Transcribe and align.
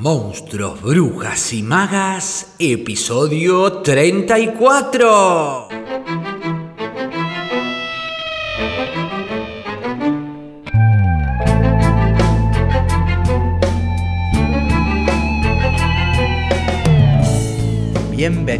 Monstruos, 0.00 0.80
Brujas 0.80 1.52
y 1.52 1.64
Magas, 1.64 2.54
episodio 2.60 3.82
34. 3.82 5.77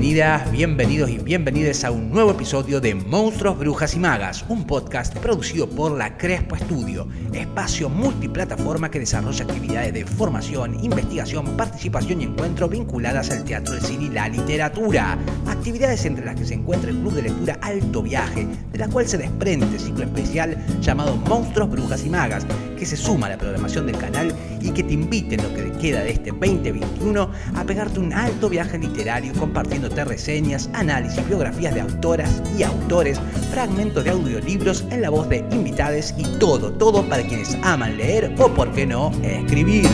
Bienvenidos 0.08 1.10
y 1.10 1.18
bienvenidas 1.18 1.84
a 1.84 1.90
un 1.90 2.10
nuevo 2.10 2.30
episodio 2.30 2.80
de 2.80 2.94
Monstruos, 2.94 3.58
Brujas 3.58 3.94
y 3.94 3.98
Magas, 3.98 4.42
un 4.48 4.64
podcast 4.66 5.14
producido 5.18 5.68
por 5.68 5.98
la 5.98 6.16
Crespo 6.16 6.56
Estudio, 6.56 7.06
espacio 7.34 7.90
multiplataforma 7.90 8.90
que 8.90 9.00
desarrolla 9.00 9.44
actividades 9.44 9.92
de 9.92 10.06
formación, 10.06 10.82
investigación, 10.82 11.58
participación 11.58 12.22
y 12.22 12.24
encuentro 12.24 12.70
vinculadas 12.70 13.30
al 13.30 13.44
teatro, 13.44 13.74
el 13.74 13.82
cine 13.82 14.04
y 14.04 14.08
la 14.08 14.30
literatura. 14.30 15.18
Actividades 15.46 16.06
entre 16.06 16.24
las 16.24 16.36
que 16.36 16.46
se 16.46 16.54
encuentra 16.54 16.88
el 16.88 16.96
Club 17.00 17.12
de 17.12 17.22
Lectura 17.24 17.58
Alto 17.60 18.02
Viaje, 18.02 18.46
de 18.72 18.78
la 18.78 18.88
cual 18.88 19.06
se 19.06 19.18
desprende 19.18 19.78
ciclo 19.78 20.04
especial 20.04 20.56
llamado 20.80 21.16
Monstruos, 21.16 21.68
Brujas 21.68 22.06
y 22.06 22.08
Magas, 22.08 22.46
que 22.78 22.86
se 22.86 22.96
suma 22.96 23.26
a 23.26 23.30
la 23.30 23.38
programación 23.38 23.86
del 23.86 23.98
canal 23.98 24.32
y 24.60 24.70
que 24.70 24.84
te 24.84 24.92
invite 24.92 25.34
en 25.34 25.42
lo 25.42 25.52
que 25.54 25.72
queda 25.78 26.02
de 26.02 26.12
este 26.12 26.30
2021 26.30 27.30
a 27.56 27.64
pegarte 27.64 27.98
un 27.98 28.12
alto 28.12 28.48
viaje 28.48 28.78
literario 28.78 29.32
compartiéndote 29.34 30.04
reseñas, 30.04 30.70
análisis, 30.72 31.26
biografías 31.26 31.74
de 31.74 31.80
autoras 31.80 32.42
y 32.56 32.62
autores, 32.62 33.20
fragmentos 33.50 34.04
de 34.04 34.10
audiolibros 34.10 34.84
en 34.90 35.02
la 35.02 35.10
voz 35.10 35.28
de 35.28 35.44
invitades 35.50 36.14
y 36.16 36.38
todo, 36.38 36.72
todo 36.72 37.02
para 37.08 37.26
quienes 37.26 37.56
aman 37.62 37.96
leer 37.96 38.34
o, 38.38 38.48
por 38.54 38.72
qué 38.72 38.86
no, 38.86 39.10
escribir. 39.22 39.88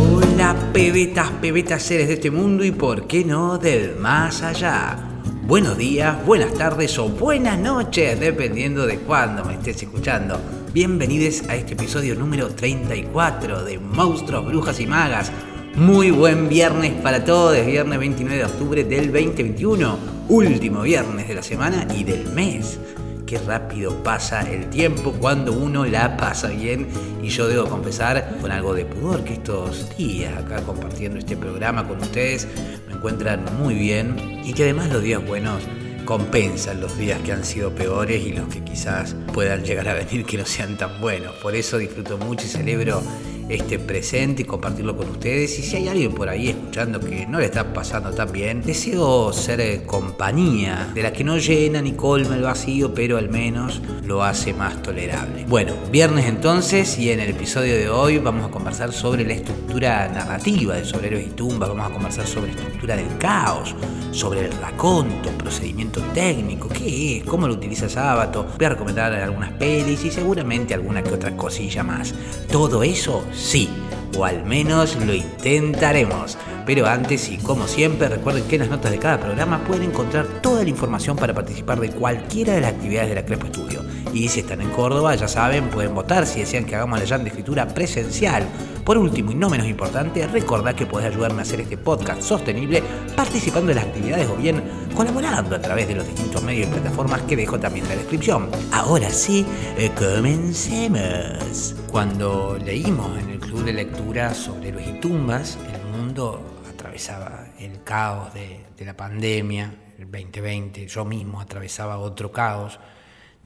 Hola, 0.00 0.56
pebetas, 0.72 1.30
pebetas 1.42 1.82
seres 1.82 2.08
de 2.08 2.14
este 2.14 2.30
mundo 2.30 2.64
y, 2.64 2.70
por 2.70 3.06
qué 3.06 3.24
no, 3.24 3.58
del 3.58 3.96
más 3.96 4.42
allá. 4.42 5.05
Buenos 5.46 5.78
días, 5.78 6.26
buenas 6.26 6.54
tardes 6.54 6.98
o 6.98 7.08
buenas 7.08 7.56
noches, 7.56 8.18
dependiendo 8.18 8.84
de 8.84 8.98
cuándo 8.98 9.44
me 9.44 9.54
estés 9.54 9.80
escuchando. 9.80 10.40
Bienvenidos 10.72 11.48
a 11.48 11.54
este 11.54 11.74
episodio 11.74 12.16
número 12.16 12.48
34 12.48 13.62
de 13.62 13.78
Monstruos, 13.78 14.44
Brujas 14.44 14.80
y 14.80 14.88
Magas. 14.88 15.30
Muy 15.76 16.10
buen 16.10 16.48
viernes 16.48 16.94
para 17.00 17.24
todos, 17.24 17.64
viernes 17.64 17.96
29 17.96 18.38
de 18.38 18.44
octubre 18.44 18.82
del 18.82 19.12
2021, 19.12 19.98
último 20.30 20.82
viernes 20.82 21.28
de 21.28 21.34
la 21.36 21.44
semana 21.44 21.86
y 21.94 22.02
del 22.02 22.26
mes. 22.32 22.80
Qué 23.26 23.38
rápido 23.38 24.04
pasa 24.04 24.42
el 24.42 24.70
tiempo 24.70 25.12
cuando 25.12 25.52
uno 25.52 25.84
la 25.84 26.16
pasa 26.16 26.46
bien 26.46 26.86
y 27.20 27.28
yo 27.28 27.48
debo 27.48 27.66
confesar 27.66 28.38
con 28.40 28.52
algo 28.52 28.72
de 28.72 28.84
pudor 28.84 29.24
que 29.24 29.34
estos 29.34 29.96
días 29.96 30.36
acá 30.36 30.62
compartiendo 30.62 31.18
este 31.18 31.36
programa 31.36 31.86
con 31.86 32.00
ustedes 32.00 32.46
me 32.88 32.95
encuentran 32.96 33.44
muy 33.58 33.74
bien 33.74 34.40
y 34.44 34.52
que 34.52 34.64
además 34.64 34.90
los 34.90 35.02
días 35.02 35.24
buenos 35.24 35.62
compensan 36.04 36.80
los 36.80 36.96
días 36.96 37.20
que 37.22 37.32
han 37.32 37.44
sido 37.44 37.74
peores 37.74 38.24
y 38.24 38.32
los 38.32 38.48
que 38.48 38.62
quizás 38.62 39.14
puedan 39.34 39.64
llegar 39.64 39.88
a 39.88 39.94
venir 39.94 40.24
que 40.24 40.38
no 40.38 40.46
sean 40.46 40.76
tan 40.76 41.00
buenos. 41.00 41.34
Por 41.36 41.54
eso 41.54 41.78
disfruto 41.78 42.16
mucho 42.16 42.46
y 42.46 42.48
celebro 42.48 43.02
este 43.48 43.78
presente 43.78 44.42
y 44.42 44.44
compartirlo 44.44 44.96
con 44.96 45.10
ustedes. 45.10 45.58
Y 45.58 45.62
si 45.62 45.76
hay 45.76 45.88
alguien 45.88 46.12
por 46.12 46.28
ahí 46.28 46.48
escuchando 46.48 47.00
que 47.00 47.26
no 47.26 47.38
le 47.38 47.46
está 47.46 47.72
pasando 47.72 48.10
tan 48.12 48.32
bien, 48.32 48.62
deseo 48.62 49.32
ser 49.32 49.60
eh, 49.60 49.82
compañía 49.86 50.90
de 50.94 51.02
la 51.02 51.12
que 51.12 51.24
no 51.24 51.38
llena 51.38 51.80
ni 51.82 51.92
colma 51.92 52.36
el 52.36 52.42
vacío, 52.42 52.94
pero 52.94 53.18
al 53.18 53.28
menos 53.28 53.80
lo 54.04 54.22
hace 54.22 54.52
más 54.52 54.82
tolerable. 54.82 55.44
Bueno, 55.48 55.74
viernes 55.90 56.26
entonces 56.26 56.98
y 56.98 57.10
en 57.10 57.20
el 57.20 57.30
episodio 57.30 57.74
de 57.74 57.88
hoy 57.88 58.18
vamos 58.18 58.46
a 58.46 58.50
conversar 58.50 58.92
sobre 58.92 59.24
la 59.24 59.34
estructura 59.34 60.08
narrativa 60.08 60.74
de 60.74 60.84
Sobreros 60.84 61.22
y 61.22 61.30
Tumbas, 61.30 61.68
vamos 61.68 61.90
a 61.90 61.92
conversar 61.92 62.26
sobre 62.26 62.52
la 62.52 62.60
estructura 62.60 62.96
del 62.96 63.18
caos, 63.18 63.74
sobre 64.10 64.46
el 64.46 64.52
raconto, 64.52 65.30
procedimiento 65.38 66.00
técnico, 66.14 66.68
qué 66.68 67.18
es, 67.18 67.24
cómo 67.24 67.46
lo 67.46 67.54
utiliza 67.54 67.88
Sábato, 67.88 68.46
voy 68.56 68.66
a 68.66 68.70
recomendar 68.70 69.12
algunas 69.12 69.52
pelis 69.52 70.04
y 70.04 70.10
seguramente 70.10 70.74
alguna 70.74 71.02
que 71.02 71.14
otra 71.14 71.36
cosilla 71.36 71.82
más. 71.82 72.14
Todo 72.50 72.82
eso 72.82 73.24
sí, 73.36 73.68
o 74.16 74.24
al 74.24 74.44
menos 74.44 74.96
lo 74.96 75.14
intentaremos. 75.14 76.36
Pero 76.66 76.86
antes 76.86 77.30
y 77.30 77.38
como 77.38 77.68
siempre, 77.68 78.08
recuerden 78.08 78.44
que 78.44 78.56
en 78.56 78.62
las 78.62 78.70
notas 78.70 78.90
de 78.90 78.98
cada 78.98 79.20
programa 79.20 79.62
pueden 79.64 79.90
encontrar 79.90 80.26
toda 80.42 80.64
la 80.64 80.68
información 80.68 81.16
para 81.16 81.32
participar 81.32 81.78
de 81.78 81.90
cualquiera 81.90 82.54
de 82.54 82.60
las 82.60 82.72
actividades 82.72 83.10
de 83.10 83.14
la 83.14 83.24
Crespo 83.24 83.46
Estudio. 83.46 83.84
Y 84.12 84.28
si 84.28 84.40
están 84.40 84.60
en 84.60 84.70
Córdoba, 84.70 85.14
ya 85.14 85.28
saben, 85.28 85.68
pueden 85.68 85.94
votar 85.94 86.26
si 86.26 86.40
desean 86.40 86.64
que 86.64 86.74
hagamos 86.74 86.98
la 86.98 87.04
llama 87.04 87.24
de 87.24 87.28
escritura 87.28 87.68
presencial. 87.68 88.46
Por 88.84 88.98
último 88.98 89.30
y 89.30 89.34
no 89.34 89.48
menos 89.48 89.66
importante, 89.66 90.26
recordad 90.26 90.74
que 90.74 90.86
podés 90.86 91.12
ayudarme 91.12 91.40
a 91.40 91.42
hacer 91.42 91.60
este 91.60 91.76
podcast 91.76 92.22
sostenible 92.22 92.82
participando 93.14 93.70
en 93.70 93.76
las 93.76 93.86
actividades 93.86 94.28
o 94.28 94.36
bien 94.36 94.62
colaborando 94.96 95.54
a 95.54 95.60
través 95.60 95.86
de 95.86 95.94
los 95.94 96.06
distintos 96.06 96.42
medios 96.42 96.68
y 96.68 96.72
plataformas 96.72 97.22
que 97.22 97.36
dejo 97.36 97.60
también 97.60 97.84
en 97.84 97.90
la 97.90 97.96
descripción. 97.96 98.50
Ahora 98.72 99.10
sí, 99.10 99.44
eh, 99.76 99.90
comencemos. 99.94 101.76
Cuando 101.90 102.58
leímos 102.58 103.18
en 103.18 103.30
el 103.30 103.38
club 103.38 103.62
de 103.64 103.74
lectura 103.74 104.32
sobre 104.32 104.72
los 104.72 104.82
y 104.82 104.98
tumbas, 104.98 105.58
el 105.74 105.82
mundo 105.92 106.62
atravesaba 106.68 107.48
el 107.58 107.82
caos 107.84 108.32
de, 108.32 108.64
de 108.74 108.84
la 108.86 108.96
pandemia, 108.96 109.74
el 109.98 110.10
2020, 110.10 110.86
yo 110.86 111.04
mismo 111.04 111.40
atravesaba 111.40 111.98
otro 111.98 112.32
caos 112.32 112.78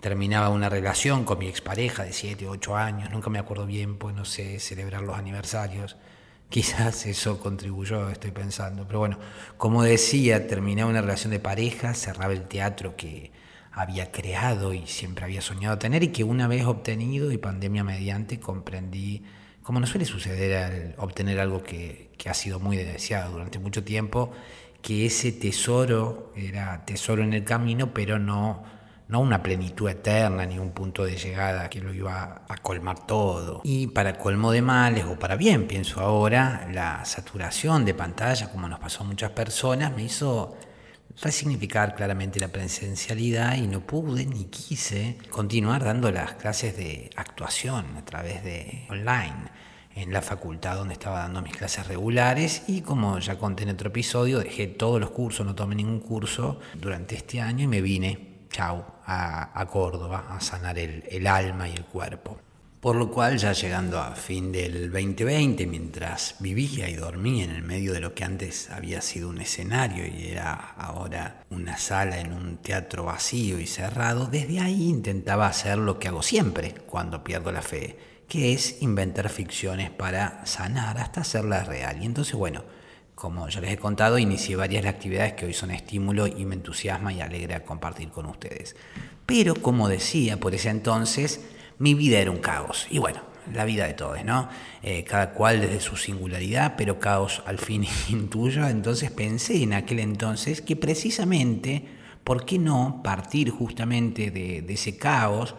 terminaba 0.00 0.48
una 0.48 0.68
relación 0.68 1.24
con 1.24 1.38
mi 1.38 1.46
expareja 1.46 2.04
de 2.04 2.12
7, 2.12 2.48
8 2.48 2.76
años, 2.76 3.10
nunca 3.10 3.28
me 3.28 3.38
acuerdo 3.38 3.66
bien, 3.66 3.98
pues 3.98 4.14
no 4.14 4.24
sé 4.24 4.58
celebrar 4.58 5.02
los 5.02 5.16
aniversarios. 5.16 5.96
Quizás 6.50 7.06
eso 7.06 7.38
contribuyó, 7.38 8.10
estoy 8.10 8.32
pensando. 8.32 8.84
Pero 8.84 8.98
bueno, 8.98 9.18
como 9.56 9.84
decía, 9.84 10.48
terminaba 10.48 10.90
una 10.90 11.00
relación 11.00 11.30
de 11.30 11.38
pareja, 11.38 11.94
cerraba 11.94 12.32
el 12.32 12.48
teatro 12.48 12.96
que 12.96 13.30
había 13.70 14.10
creado 14.10 14.74
y 14.74 14.88
siempre 14.88 15.24
había 15.24 15.42
soñado 15.42 15.78
tener 15.78 16.02
y 16.02 16.08
que 16.08 16.24
una 16.24 16.48
vez 16.48 16.64
obtenido 16.64 17.30
y 17.30 17.38
pandemia 17.38 17.84
mediante 17.84 18.40
comprendí, 18.40 19.22
como 19.62 19.78
no 19.78 19.86
suele 19.86 20.04
suceder 20.04 20.56
al 20.56 20.94
obtener 20.98 21.38
algo 21.38 21.62
que, 21.62 22.10
que 22.18 22.28
ha 22.28 22.34
sido 22.34 22.58
muy 22.58 22.76
deseado 22.76 23.30
durante 23.30 23.60
mucho 23.60 23.84
tiempo, 23.84 24.32
que 24.82 25.06
ese 25.06 25.30
tesoro 25.30 26.32
era 26.34 26.84
tesoro 26.84 27.22
en 27.22 27.32
el 27.32 27.44
camino, 27.44 27.94
pero 27.94 28.18
no 28.18 28.64
no 29.10 29.20
una 29.20 29.42
plenitud 29.42 29.88
eterna 29.88 30.46
ni 30.46 30.58
un 30.58 30.70
punto 30.70 31.04
de 31.04 31.16
llegada 31.16 31.68
que 31.68 31.80
lo 31.80 31.92
iba 31.92 32.42
a 32.48 32.56
colmar 32.58 33.06
todo. 33.06 33.60
Y 33.64 33.88
para 33.88 34.16
colmo 34.16 34.52
de 34.52 34.62
males 34.62 35.04
o 35.04 35.18
para 35.18 35.36
bien, 35.36 35.66
pienso 35.66 36.00
ahora, 36.00 36.68
la 36.72 37.04
saturación 37.04 37.84
de 37.84 37.94
pantalla, 37.94 38.50
como 38.50 38.68
nos 38.68 38.78
pasó 38.78 39.02
a 39.02 39.06
muchas 39.06 39.32
personas, 39.32 39.94
me 39.94 40.04
hizo 40.04 40.56
resignificar 41.20 41.96
claramente 41.96 42.38
la 42.38 42.48
presencialidad 42.48 43.56
y 43.56 43.66
no 43.66 43.80
pude 43.80 44.24
ni 44.26 44.44
quise 44.44 45.18
continuar 45.28 45.84
dando 45.84 46.10
las 46.12 46.34
clases 46.34 46.76
de 46.76 47.10
actuación 47.16 47.96
a 47.96 48.04
través 48.04 48.44
de 48.44 48.86
online 48.90 49.50
en 49.96 50.12
la 50.12 50.22
facultad 50.22 50.76
donde 50.76 50.94
estaba 50.94 51.18
dando 51.20 51.42
mis 51.42 51.56
clases 51.56 51.86
regulares. 51.88 52.62
Y 52.68 52.82
como 52.82 53.18
ya 53.18 53.36
conté 53.38 53.64
en 53.64 53.70
otro 53.70 53.88
episodio, 53.88 54.38
dejé 54.38 54.68
todos 54.68 55.00
los 55.00 55.10
cursos, 55.10 55.44
no 55.44 55.54
tomé 55.54 55.74
ningún 55.74 56.00
curso 56.00 56.60
durante 56.74 57.16
este 57.16 57.40
año 57.40 57.64
y 57.64 57.66
me 57.66 57.80
vine. 57.80 58.30
Chau, 58.50 58.84
a, 59.10 59.66
Córdoba, 59.66 60.26
a 60.30 60.40
sanar 60.40 60.78
el, 60.78 61.04
el 61.10 61.26
alma 61.26 61.68
y 61.68 61.74
el 61.74 61.84
cuerpo. 61.84 62.38
Por 62.80 62.96
lo 62.96 63.10
cual, 63.10 63.36
ya 63.36 63.52
llegando 63.52 64.00
a 64.00 64.14
fin 64.14 64.52
del 64.52 64.90
2020, 64.90 65.66
mientras 65.66 66.36
vivía 66.38 66.88
y 66.88 66.94
dormía 66.94 67.44
en 67.44 67.50
el 67.50 67.62
medio 67.62 67.92
de 67.92 68.00
lo 68.00 68.14
que 68.14 68.24
antes 68.24 68.70
había 68.70 69.02
sido 69.02 69.28
un 69.28 69.38
escenario 69.38 70.06
y 70.06 70.28
era 70.28 70.54
ahora 70.54 71.44
una 71.50 71.76
sala 71.76 72.20
en 72.20 72.32
un 72.32 72.56
teatro 72.56 73.04
vacío 73.04 73.60
y 73.60 73.66
cerrado, 73.66 74.26
desde 74.26 74.60
ahí 74.60 74.88
intentaba 74.88 75.46
hacer 75.46 75.76
lo 75.76 75.98
que 75.98 76.08
hago 76.08 76.22
siempre 76.22 76.74
cuando 76.86 77.22
pierdo 77.22 77.52
la 77.52 77.60
fe, 77.60 77.98
que 78.26 78.54
es 78.54 78.80
inventar 78.80 79.28
ficciones 79.28 79.90
para 79.90 80.46
sanar 80.46 80.96
hasta 80.96 81.20
hacerlas 81.20 81.66
real. 81.66 82.02
Y 82.02 82.06
entonces, 82.06 82.34
bueno, 82.34 82.64
como 83.20 83.46
ya 83.50 83.60
les 83.60 83.72
he 83.72 83.76
contado, 83.76 84.18
inicié 84.18 84.56
varias 84.56 84.86
actividades 84.86 85.34
que 85.34 85.44
hoy 85.44 85.52
son 85.52 85.70
estímulo 85.70 86.26
y 86.26 86.46
me 86.46 86.54
entusiasma 86.54 87.12
y 87.12 87.20
alegra 87.20 87.62
compartir 87.64 88.08
con 88.08 88.24
ustedes. 88.24 88.74
Pero 89.26 89.54
como 89.56 89.90
decía 89.90 90.40
por 90.40 90.54
ese 90.54 90.70
entonces, 90.70 91.42
mi 91.78 91.92
vida 91.92 92.18
era 92.18 92.30
un 92.30 92.38
caos. 92.38 92.86
Y 92.90 92.98
bueno, 92.98 93.20
la 93.52 93.66
vida 93.66 93.86
de 93.86 93.92
todos, 93.92 94.24
¿no? 94.24 94.48
Eh, 94.82 95.04
cada 95.04 95.32
cual 95.32 95.60
desde 95.60 95.80
su 95.80 95.96
singularidad, 95.96 96.76
pero 96.78 96.98
caos 96.98 97.42
al 97.44 97.58
fin 97.58 97.84
intuyo. 98.08 98.66
Entonces 98.66 99.10
pensé 99.10 99.62
en 99.62 99.74
aquel 99.74 99.98
entonces 99.98 100.62
que 100.62 100.74
precisamente, 100.74 101.84
¿por 102.24 102.46
qué 102.46 102.58
no 102.58 103.02
partir 103.04 103.50
justamente 103.50 104.30
de, 104.30 104.64
ese 104.66 104.96
caos 104.96 105.54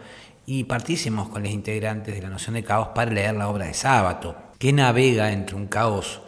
y 0.48 0.64
partísemos 0.64 1.30
con 1.30 1.44
los 1.44 1.52
integrantes 1.52 2.16
de 2.16 2.24
la 2.24 2.30
noción 2.30 2.56
de 2.56 2.64
caos 2.64 2.88
para 2.96 3.12
leer 3.12 3.36
la 3.36 3.50
obra 3.50 3.68
de 3.68 3.76
Sábato, 3.76 4.36
que 4.58 4.74
navega 4.74 5.32
entre 5.32 5.56
un 5.56 5.68
caos 5.68 6.22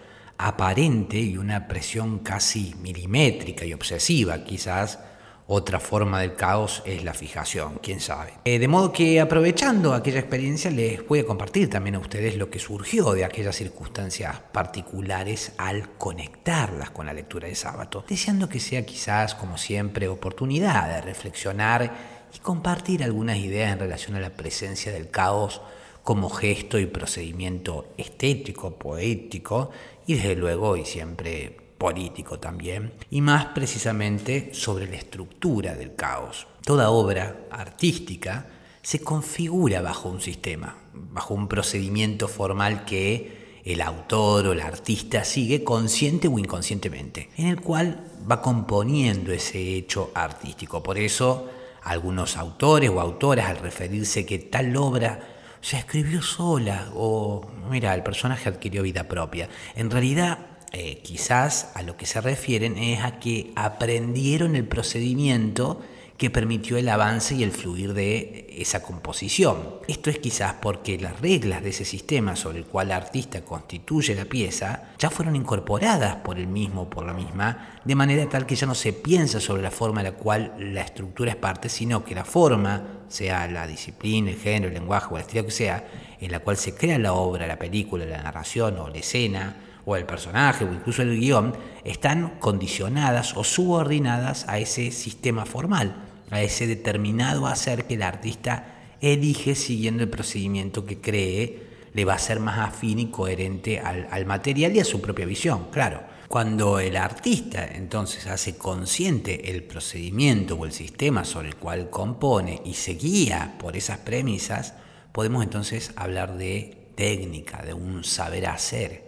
aparente 0.48 1.18
y 1.18 1.38
una 1.38 1.68
presión 1.68 2.20
casi 2.20 2.76
milimétrica 2.82 3.66
y 3.66 3.74
obsesiva 3.74 4.44
quizás, 4.44 5.00
Otra 5.46 5.82
forma 5.82 6.22
del 6.22 6.36
caos 6.36 6.82
es 6.86 7.04
la 7.04 7.14
fijación, 7.14 7.78
quién 7.84 8.00
sabe. 8.00 8.32
Eh, 8.46 8.60
de 8.60 8.68
modo 8.70 8.94
que 8.94 9.20
aprovechando 9.20 9.94
aquella 9.94 10.20
experiencia 10.20 10.72
les 10.72 11.06
voy 11.06 11.20
a 11.20 11.26
compartir 11.26 11.70
también 11.70 11.96
a 11.96 12.00
ustedes 12.00 12.38
lo 12.38 12.50
que 12.50 12.60
surgió 12.60 13.12
de 13.12 13.26
aquellas 13.26 13.58
circunstancias 13.58 14.40
particulares 14.54 15.52
al 15.58 15.98
conectarlas 15.98 16.92
con 16.92 17.08
la 17.08 17.14
lectura 17.14 17.50
de 17.50 17.56
sábado, 17.56 18.06
deseando 18.08 18.48
que 18.48 18.62
sea 18.62 18.86
quizás, 18.86 19.36
como 19.36 19.58
siempre, 19.58 20.08
oportunidad 20.08 20.88
de 20.88 21.02
reflexionar 21.02 21.94
y 22.34 22.40
compartir 22.40 23.04
algunas 23.04 23.38
ideas 23.38 23.74
en 23.74 23.80
relación 23.80 24.16
a 24.16 24.22
la 24.22 24.30
presencia 24.30 24.94
del 24.94 25.10
caos 25.10 25.62
como 26.04 26.30
gesto 26.30 26.80
y 26.80 26.86
procedimiento 26.86 27.94
estético, 27.98 28.76
poético 28.76 29.72
y 30.08 30.16
desde 30.16 30.36
luego 30.36 30.78
y 30.78 30.86
siempre 30.86 31.58
político 31.78 32.40
también, 32.40 32.94
y 33.10 33.22
más 33.22 33.48
precisamente 33.48 34.54
sobre 34.54 34.88
la 34.88 34.96
estructura 34.96 35.76
del 35.76 35.96
caos. 35.96 36.48
Toda 36.64 36.92
obra 36.92 37.48
artística 37.52 38.48
se 38.82 39.00
configura 39.00 39.82
bajo 39.82 40.10
un 40.10 40.22
sistema, 40.22 40.78
bajo 40.94 41.34
un 41.34 41.48
procedimiento 41.48 42.28
formal 42.28 42.86
que 42.86 43.62
el 43.66 43.82
autor 43.82 44.48
o 44.48 44.54
el 44.54 44.62
artista 44.62 45.24
sigue 45.24 45.64
consciente 45.64 46.28
o 46.28 46.38
inconscientemente, 46.38 47.30
en 47.38 47.48
el 47.48 47.62
cual 47.62 48.06
va 48.30 48.42
componiendo 48.42 49.32
ese 49.32 49.76
hecho 49.76 50.12
artístico. 50.14 50.84
Por 50.84 50.98
eso, 50.98 51.50
algunos 51.84 52.38
autores 52.38 52.90
o 52.90 53.00
autoras 53.00 53.50
al 53.50 53.58
referirse 53.58 54.26
que 54.26 54.40
tal 54.40 54.76
obra 54.76 55.33
se 55.64 55.78
escribió 55.78 56.22
sola 56.22 56.90
o, 56.94 57.42
mira, 57.72 57.96
el 57.96 58.04
personaje 58.04 58.50
adquirió 58.50 58.84
vida 58.84 59.06
propia, 59.06 59.48
en 59.76 59.90
realidad 59.90 60.40
eh, 60.74 61.00
quizás 61.02 61.72
a 61.74 61.84
lo 61.84 61.96
que 61.96 62.06
se 62.06 62.20
refieren 62.20 62.78
es 62.78 63.02
a 63.02 63.18
que 63.20 63.54
aprendieron 63.56 64.58
el 64.58 64.68
procedimiento 64.68 65.82
que 66.18 66.30
permitió 66.30 66.78
el 66.78 66.88
avance 66.90 67.36
y 67.36 67.44
el 67.44 67.52
fluir 67.52 67.94
de 67.94 68.48
esa 68.58 68.84
composición. 68.84 69.80
Esto 69.88 70.10
es 70.10 70.20
quizás 70.20 70.56
porque 70.62 70.98
las 71.00 71.20
reglas 71.20 71.64
de 71.64 71.72
ese 71.72 71.86
sistema 71.86 72.36
sobre 72.36 72.60
el 72.60 72.66
cual 72.66 72.88
el 72.88 72.94
artista 72.94 73.44
constituye 73.44 74.16
la 74.16 74.26
pieza 74.26 74.94
ya 74.98 75.10
fueron 75.10 75.36
incorporadas 75.36 76.18
por 76.18 76.38
el 76.38 76.48
mismo 76.48 76.90
por 76.90 77.06
la 77.06 77.14
misma, 77.14 77.80
de 77.84 77.96
manera 77.96 78.30
tal 78.30 78.46
que 78.46 78.56
ya 78.56 78.68
no 78.68 78.76
se 78.76 78.94
piensa 78.94 79.40
sobre 79.40 79.64
la 79.64 79.72
forma 79.72 80.02
en 80.02 80.08
la 80.08 80.12
cual 80.14 80.54
la 80.58 80.82
estructura 80.82 81.32
es 81.32 81.38
parte, 81.38 81.68
sino 81.68 82.04
que 82.04 82.16
la 82.16 82.26
forma, 82.26 83.04
sea 83.08 83.48
la 83.48 83.68
disciplina, 83.68 84.32
el 84.32 84.38
género, 84.38 84.68
el 84.68 84.74
lenguaje 84.76 85.08
o 85.12 85.18
el 85.18 85.22
estilo 85.22 85.46
que 85.46 85.52
sea, 85.52 85.86
en 86.20 86.32
la 86.32 86.40
cual 86.40 86.58
se 86.58 86.76
crea 86.76 86.98
la 87.00 87.14
obra, 87.14 87.48
la 87.48 87.60
película, 87.60 88.06
la 88.06 88.22
narración 88.22 88.78
o 88.78 88.88
la 88.88 88.98
escena, 88.98 89.56
o 89.86 89.96
el 89.96 90.06
personaje 90.06 90.66
o 90.66 90.74
incluso 90.74 91.02
el 91.02 91.20
guion 91.20 91.54
están 91.84 92.40
condicionadas 92.40 93.36
o 93.36 93.44
subordinadas 93.44 94.48
a 94.48 94.60
ese 94.60 94.92
sistema 94.92 95.46
formal, 95.46 95.96
a 96.32 96.42
ese 96.42 96.68
determinado 96.68 97.48
hacer 97.48 97.86
que 97.86 97.96
el 97.96 98.04
artista 98.04 98.68
elige 99.02 99.56
siguiendo 99.56 100.04
el 100.04 100.10
procedimiento 100.10 100.86
que 100.86 101.02
cree 101.02 101.74
le 101.94 102.06
va 102.06 102.16
a 102.16 102.20
ser 102.20 102.40
más 102.40 102.60
afín 102.60 103.00
y 103.00 103.08
coherente 103.08 103.80
al, 103.80 104.08
al 104.10 104.26
material 104.26 104.76
y 104.76 104.80
a 104.80 104.86
su 104.86 105.02
propia 105.02 105.26
visión, 105.26 105.68
claro. 105.72 106.02
Cuando 106.28 106.80
el 106.80 106.98
artista 106.98 107.64
entonces 107.64 108.26
hace 108.26 108.58
consciente 108.58 109.52
el 109.52 109.64
procedimiento 109.64 110.56
o 110.56 110.66
el 110.66 110.72
sistema 110.72 111.26
sobre 111.26 111.50
el 111.50 111.58
cual 111.58 111.92
compone 111.92 112.62
y 112.66 112.74
se 112.74 112.96
guía 112.96 113.54
por 113.60 113.78
esas 113.78 114.00
premisas, 114.00 114.74
podemos 115.12 115.44
entonces 115.44 115.92
hablar 115.96 116.36
de 116.38 116.88
técnica, 116.96 117.62
de 117.62 117.76
un 117.76 118.04
saber 118.04 118.48
hacer. 118.48 119.03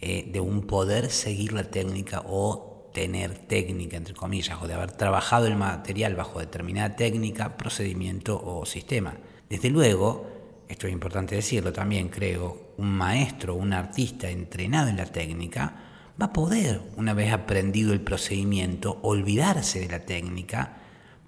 Eh, 0.00 0.30
de 0.32 0.40
un 0.40 0.62
poder 0.62 1.10
seguir 1.10 1.52
la 1.52 1.64
técnica 1.64 2.22
o 2.24 2.88
tener 2.94 3.36
técnica, 3.36 3.96
entre 3.96 4.14
comillas, 4.14 4.62
o 4.62 4.68
de 4.68 4.74
haber 4.74 4.92
trabajado 4.92 5.46
el 5.46 5.56
material 5.56 6.14
bajo 6.14 6.38
determinada 6.38 6.94
técnica, 6.94 7.56
procedimiento 7.56 8.40
o 8.40 8.64
sistema. 8.64 9.14
Desde 9.50 9.70
luego, 9.70 10.26
esto 10.68 10.86
es 10.86 10.92
importante 10.92 11.34
decirlo 11.34 11.72
también, 11.72 12.10
creo, 12.10 12.74
un 12.76 12.90
maestro, 12.90 13.56
un 13.56 13.72
artista 13.72 14.30
entrenado 14.30 14.88
en 14.88 14.98
la 14.98 15.06
técnica, 15.06 15.74
va 16.20 16.26
a 16.26 16.32
poder, 16.32 16.80
una 16.96 17.12
vez 17.12 17.32
aprendido 17.32 17.92
el 17.92 18.00
procedimiento, 18.00 19.00
olvidarse 19.02 19.80
de 19.80 19.88
la 19.88 20.06
técnica 20.06 20.76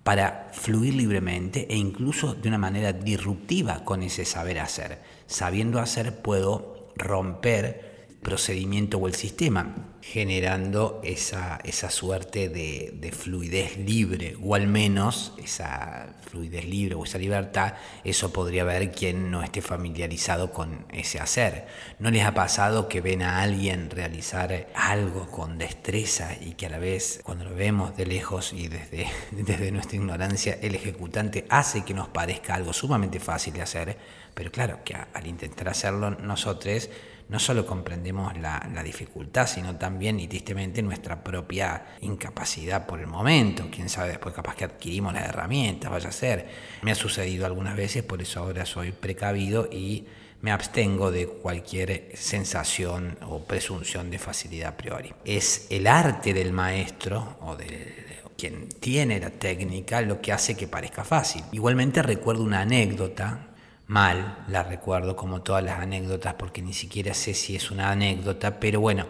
para 0.04 0.48
fluir 0.52 0.94
libremente 0.94 1.66
e 1.68 1.76
incluso 1.76 2.34
de 2.34 2.48
una 2.48 2.58
manera 2.58 2.92
disruptiva 2.92 3.84
con 3.84 4.02
ese 4.04 4.24
saber 4.24 4.60
hacer. 4.60 5.00
Sabiendo 5.26 5.80
hacer 5.80 6.22
puedo 6.22 6.88
romper 6.96 7.89
procedimiento 8.22 8.98
o 8.98 9.06
el 9.06 9.14
sistema, 9.14 9.74
generando 10.02 11.00
esa, 11.04 11.58
esa 11.64 11.90
suerte 11.90 12.48
de, 12.50 12.92
de, 12.94 13.12
fluidez 13.12 13.78
libre, 13.78 14.36
o 14.42 14.54
al 14.54 14.66
menos 14.66 15.32
esa 15.42 16.14
fluidez 16.20 16.66
libre 16.66 16.94
o 16.96 17.04
esa 17.04 17.16
libertad, 17.16 17.74
eso 18.04 18.30
podría 18.30 18.64
ver 18.64 18.92
quien 18.92 19.30
no 19.30 19.42
esté 19.42 19.62
familiarizado 19.62 20.52
con 20.52 20.84
ese 20.90 21.18
hacer. 21.18 21.66
¿No 21.98 22.10
les 22.10 22.24
ha 22.24 22.34
pasado 22.34 22.88
que 22.88 23.00
ven 23.00 23.22
a 23.22 23.40
alguien 23.40 23.88
realizar 23.88 24.68
algo 24.74 25.26
con 25.28 25.56
destreza 25.56 26.36
y 26.40 26.52
que 26.52 26.66
a 26.66 26.70
la 26.70 26.78
vez, 26.78 27.20
cuando 27.24 27.44
lo 27.44 27.54
vemos 27.54 27.96
de 27.96 28.04
lejos 28.04 28.52
y 28.52 28.68
desde, 28.68 29.06
desde 29.30 29.72
nuestra 29.72 29.96
ignorancia, 29.96 30.58
el 30.60 30.74
ejecutante 30.74 31.46
hace 31.48 31.84
que 31.84 31.94
nos 31.94 32.08
parezca 32.08 32.54
algo 32.54 32.74
sumamente 32.74 33.18
fácil 33.18 33.54
de 33.54 33.62
hacer? 33.62 33.96
Pero 34.34 34.52
claro, 34.52 34.80
que 34.84 34.94
al 34.94 35.26
intentar 35.26 35.68
hacerlo 35.68 36.10
nosotros, 36.10 36.88
no 37.30 37.38
solo 37.38 37.64
comprendemos 37.64 38.36
la, 38.36 38.82
dificultad, 38.84 39.46
sino 39.46 39.76
también 39.76 40.18
y 40.18 40.26
tristemente 40.26 40.82
nuestra 40.82 41.22
propia 41.22 41.86
incapacidad 42.00 42.86
por 42.86 42.98
el 42.98 43.06
momento. 43.06 43.68
Quién 43.70 43.88
sabe, 43.88 44.08
después 44.10 44.34
capaz 44.34 44.56
que 44.56 44.64
adquirimos 44.64 45.14
las 45.14 45.28
herramientas, 45.28 45.92
vaya 45.92 46.08
a 46.08 46.12
ser. 46.12 46.48
Me 46.82 46.90
ha 46.90 46.96
sucedido 46.96 47.46
algunas 47.46 47.76
veces, 47.76 48.02
por 48.02 48.20
eso 48.20 48.40
ahora 48.40 48.66
soy 48.66 48.90
precavido 48.90 49.68
y 49.70 50.06
me 50.42 50.50
abstengo 50.50 51.12
de 51.12 51.28
cualquier 51.28 52.10
sensación 52.14 53.16
o 53.22 53.44
presunción 53.44 54.10
de 54.10 54.18
facilidad 54.18 54.70
a 54.70 54.76
priori. 54.76 55.14
Es 55.24 55.68
el 55.70 55.86
arte 55.86 56.34
del 56.34 56.52
maestro 56.52 57.36
o 57.42 57.54
de 57.54 58.10
quien 58.36 58.68
tiene 58.68 59.20
la 59.20 59.30
técnica 59.30 60.00
lo 60.00 60.20
que 60.20 60.32
hace 60.32 60.56
que 60.56 60.66
parezca 60.66 61.04
fácil. 61.04 61.44
Igualmente 61.52 62.02
recuerdo 62.02 62.42
una 62.42 62.62
anécdota 62.62 63.49
mal, 63.90 64.44
la 64.46 64.62
recuerdo 64.62 65.16
como 65.16 65.42
todas 65.42 65.64
las 65.64 65.80
anécdotas 65.80 66.34
porque 66.34 66.62
ni 66.62 66.72
siquiera 66.72 67.12
sé 67.12 67.34
si 67.34 67.56
es 67.56 67.72
una 67.72 67.90
anécdota, 67.90 68.60
pero 68.60 68.80
bueno, 68.80 69.06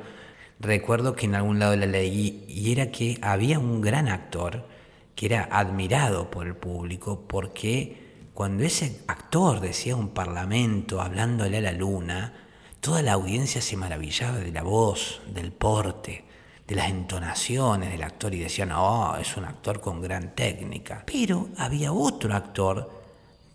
recuerdo 0.59 1.15
que 1.15 1.27
en 1.27 1.35
algún 1.35 1.59
lado 1.59 1.77
la 1.77 1.85
leí 1.85 2.47
y 2.49 2.73
era 2.73 2.91
que 2.91 3.19
había 3.21 3.59
un 3.59 3.83
gran 3.83 4.09
actor 4.09 4.67
que 5.15 5.27
era 5.27 5.49
admirado 5.53 6.31
por 6.31 6.47
el 6.47 6.57
público 6.57 7.27
porque 7.29 8.31
cuando 8.33 8.65
ese 8.65 9.03
actor 9.07 9.61
decía 9.61 9.97
un 9.97 10.09
parlamento 10.15 11.03
hablándole 11.03 11.59
a 11.59 11.61
la 11.61 11.73
luna, 11.73 12.33
toda 12.81 13.03
la 13.03 13.13
audiencia 13.13 13.61
se 13.61 13.77
maravillaba 13.77 14.39
de 14.39 14.51
la 14.51 14.63
voz, 14.63 15.21
del 15.27 15.53
porte, 15.53 16.25
de 16.67 16.75
las 16.75 16.89
entonaciones 16.89 17.91
del 17.91 18.03
actor 18.03 18.35
y 18.35 18.39
decían, 18.39 18.73
oh, 18.73 19.15
es 19.21 19.37
un 19.37 19.45
actor 19.45 19.83
con 19.83 20.01
gran 20.01 20.35
técnica. 20.35 21.03
Pero 21.05 21.51
había 21.59 21.93
otro 21.93 22.35
actor 22.35 23.00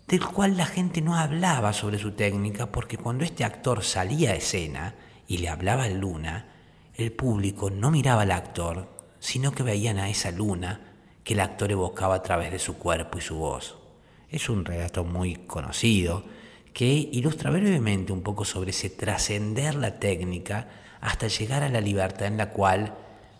del 0.06 0.24
cual 0.24 0.56
la 0.56 0.66
gente 0.66 1.00
no 1.02 1.16
hablaba 1.16 1.72
sobre 1.72 1.98
su 1.98 2.12
técnica 2.12 2.66
porque 2.66 2.96
cuando 2.96 3.24
este 3.24 3.44
actor 3.44 3.82
salía 3.82 4.30
a 4.30 4.36
escena 4.36 4.94
y 5.26 5.38
le 5.38 5.48
hablaba 5.48 5.84
a 5.84 5.88
Luna, 5.88 6.46
el 6.94 7.12
público 7.12 7.70
no 7.70 7.90
miraba 7.90 8.22
al 8.22 8.30
actor, 8.30 8.88
sino 9.18 9.52
que 9.52 9.62
veían 9.62 9.98
a 9.98 10.08
esa 10.08 10.30
luna 10.30 10.80
que 11.24 11.34
el 11.34 11.40
actor 11.40 11.72
evocaba 11.72 12.14
a 12.14 12.22
través 12.22 12.52
de 12.52 12.58
su 12.58 12.78
cuerpo 12.78 13.18
y 13.18 13.20
su 13.20 13.36
voz. 13.36 13.76
Es 14.30 14.48
un 14.48 14.64
relato 14.64 15.04
muy 15.04 15.34
conocido 15.34 16.24
que 16.72 16.86
ilustra 16.86 17.50
brevemente 17.50 18.12
un 18.12 18.22
poco 18.22 18.44
sobre 18.44 18.70
ese 18.70 18.90
trascender 18.90 19.74
la 19.74 19.98
técnica 19.98 20.68
hasta 21.00 21.26
llegar 21.26 21.62
a 21.62 21.68
la 21.68 21.80
libertad 21.80 22.28
en 22.28 22.36
la 22.36 22.50
cual 22.50 22.96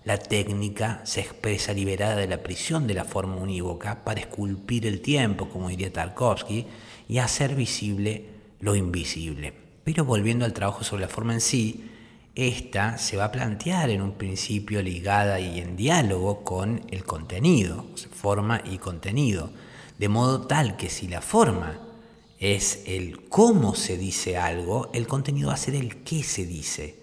la 0.07 0.19
técnica 0.19 1.01
se 1.03 1.21
expresa 1.21 1.73
liberada 1.73 2.15
de 2.15 2.29
la 2.29 2.41
prisión 2.41 2.87
de 2.87 2.95
la 2.95 3.05
forma 3.05 3.39
unívoca 3.39 4.05
para 4.05 4.21
esculpir 4.21 4.87
el 4.87 5.01
tiempo, 5.01 5.49
como 5.49 5.69
diría 5.69 5.93
Tarkovsky, 5.93 6.65
y 7.09 7.19
hacer 7.19 7.57
visible 7.57 8.25
lo 8.61 8.77
invisible. 8.77 9.53
Pero 9.83 10.05
volviendo 10.05 10.45
al 10.45 10.53
trabajo 10.53 10.85
sobre 10.85 11.03
la 11.03 11.09
forma 11.09 11.35
en 11.35 11.41
sí, 11.41 11.91
esta 12.37 12.99
se 12.99 13.17
va 13.17 13.25
a 13.25 13.33
plantear 13.33 13.91
en 13.91 14.01
un 14.01 14.13
principio 14.13 14.81
ligada 14.81 15.41
y 15.41 15.59
en 15.59 15.77
diálogo 15.77 16.45
con 16.45 16.83
el 16.93 17.03
contenido, 17.03 17.87
forma 18.13 18.63
y 18.65 18.79
contenido, 18.79 19.51
de 19.99 20.09
modo 20.09 20.43
tal 20.43 20.77
que 20.77 20.89
si 20.89 21.09
la 21.09 21.21
forma 21.21 21.81
es 22.39 22.85
el 22.87 23.29
cómo 23.29 23.75
se 23.75 23.99
dice 23.99 24.37
algo, 24.37 24.89
el 24.93 25.09
contenido 25.09 25.49
va 25.49 25.55
a 25.55 25.57
ser 25.57 25.75
el 25.75 26.05
qué 26.05 26.23
se 26.23 26.47
dice. 26.47 26.95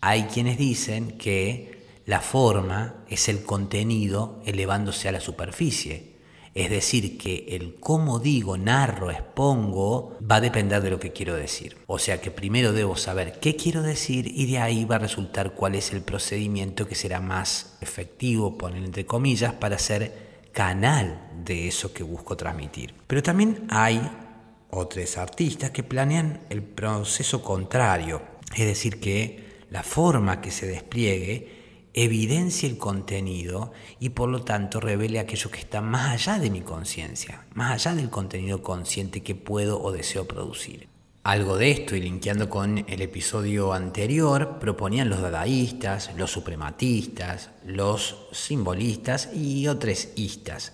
Hay 0.00 0.24
quienes 0.24 0.56
dicen 0.56 1.18
que 1.18 1.77
la 2.08 2.22
forma 2.22 3.04
es 3.06 3.28
el 3.28 3.42
contenido 3.42 4.40
elevándose 4.46 5.10
a 5.10 5.12
la 5.12 5.20
superficie. 5.20 6.16
Es 6.54 6.70
decir, 6.70 7.18
que 7.18 7.48
el 7.50 7.74
cómo 7.80 8.18
digo, 8.18 8.56
narro, 8.56 9.10
expongo, 9.10 10.16
va 10.18 10.36
a 10.36 10.40
depender 10.40 10.80
de 10.80 10.88
lo 10.88 10.98
que 10.98 11.12
quiero 11.12 11.34
decir. 11.34 11.76
O 11.86 11.98
sea 11.98 12.18
que 12.18 12.30
primero 12.30 12.72
debo 12.72 12.96
saber 12.96 13.38
qué 13.40 13.56
quiero 13.56 13.82
decir 13.82 14.26
y 14.26 14.50
de 14.50 14.58
ahí 14.58 14.86
va 14.86 14.96
a 14.96 15.00
resultar 15.00 15.52
cuál 15.52 15.74
es 15.74 15.92
el 15.92 16.00
procedimiento 16.00 16.88
que 16.88 16.94
será 16.94 17.20
más 17.20 17.76
efectivo, 17.82 18.56
poner 18.56 18.84
entre 18.84 19.04
comillas, 19.04 19.52
para 19.52 19.76
hacer 19.76 20.48
canal 20.52 21.28
de 21.44 21.68
eso 21.68 21.92
que 21.92 22.04
busco 22.04 22.38
transmitir. 22.38 22.94
Pero 23.06 23.22
también 23.22 23.66
hay 23.68 24.00
otros 24.70 25.18
artistas 25.18 25.72
que 25.72 25.82
planean 25.82 26.40
el 26.48 26.62
proceso 26.62 27.42
contrario, 27.42 28.22
es 28.56 28.64
decir, 28.64 28.98
que 28.98 29.66
la 29.68 29.82
forma 29.82 30.40
que 30.40 30.50
se 30.50 30.66
despliegue 30.66 31.57
evidencia 31.94 32.68
el 32.68 32.78
contenido 32.78 33.72
y 33.98 34.10
por 34.10 34.28
lo 34.28 34.42
tanto 34.42 34.80
revele 34.80 35.18
aquello 35.18 35.50
que 35.50 35.60
está 35.60 35.80
más 35.80 36.12
allá 36.12 36.38
de 36.38 36.50
mi 36.50 36.60
conciencia, 36.60 37.46
más 37.54 37.72
allá 37.72 37.96
del 37.96 38.10
contenido 38.10 38.62
consciente 38.62 39.22
que 39.22 39.34
puedo 39.34 39.80
o 39.82 39.92
deseo 39.92 40.26
producir. 40.26 40.88
Algo 41.24 41.58
de 41.58 41.70
esto, 41.70 41.94
y 41.94 42.00
linkeando 42.00 42.48
con 42.48 42.78
el 42.88 43.02
episodio 43.02 43.74
anterior, 43.74 44.58
proponían 44.58 45.10
los 45.10 45.20
dadaístas, 45.20 46.10
los 46.16 46.30
suprematistas, 46.30 47.50
los 47.66 48.28
simbolistas 48.32 49.30
y 49.34 49.66
otros 49.66 50.08
istas, 50.16 50.72